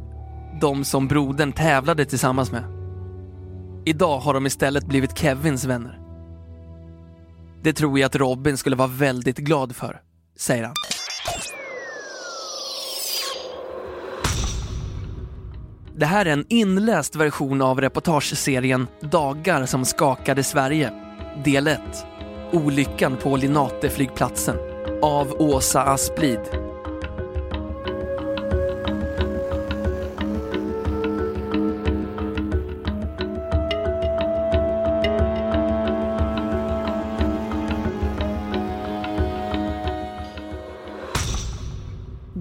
De 0.61 0.85
som 0.85 1.09
brodern 1.09 1.52
tävlade 1.52 2.04
tillsammans 2.04 2.52
med. 2.52 2.64
Idag 3.87 4.18
har 4.18 4.35
de 4.35 4.46
istället 4.46 4.87
blivit 4.87 5.18
Kevins 5.18 5.64
vänner. 5.64 6.04
Det 7.64 7.72
tror 7.72 7.98
jag 7.98 8.07
att 8.07 8.16
Robin 8.16 8.57
skulle 8.57 8.77
vara 8.77 8.88
väldigt 8.88 9.38
glad 9.38 9.77
för, 9.77 10.00
säger 10.37 10.64
han. 10.64 10.74
Det 15.96 16.07
här 16.07 16.27
är 16.27 16.31
en 16.31 16.46
inläst 16.48 17.16
version 17.16 17.62
av 17.62 17.81
reportageserien 17.81 18.87
Dagar 19.00 19.66
som 19.66 19.85
skakade 19.85 20.42
Sverige, 20.42 20.92
del 21.44 21.66
1. 21.66 21.81
Olyckan 22.53 23.16
på 23.16 23.37
Linate-flygplatsen 23.37 24.57
av 25.03 25.33
Åsa 25.38 25.83
Asplid. 25.83 26.63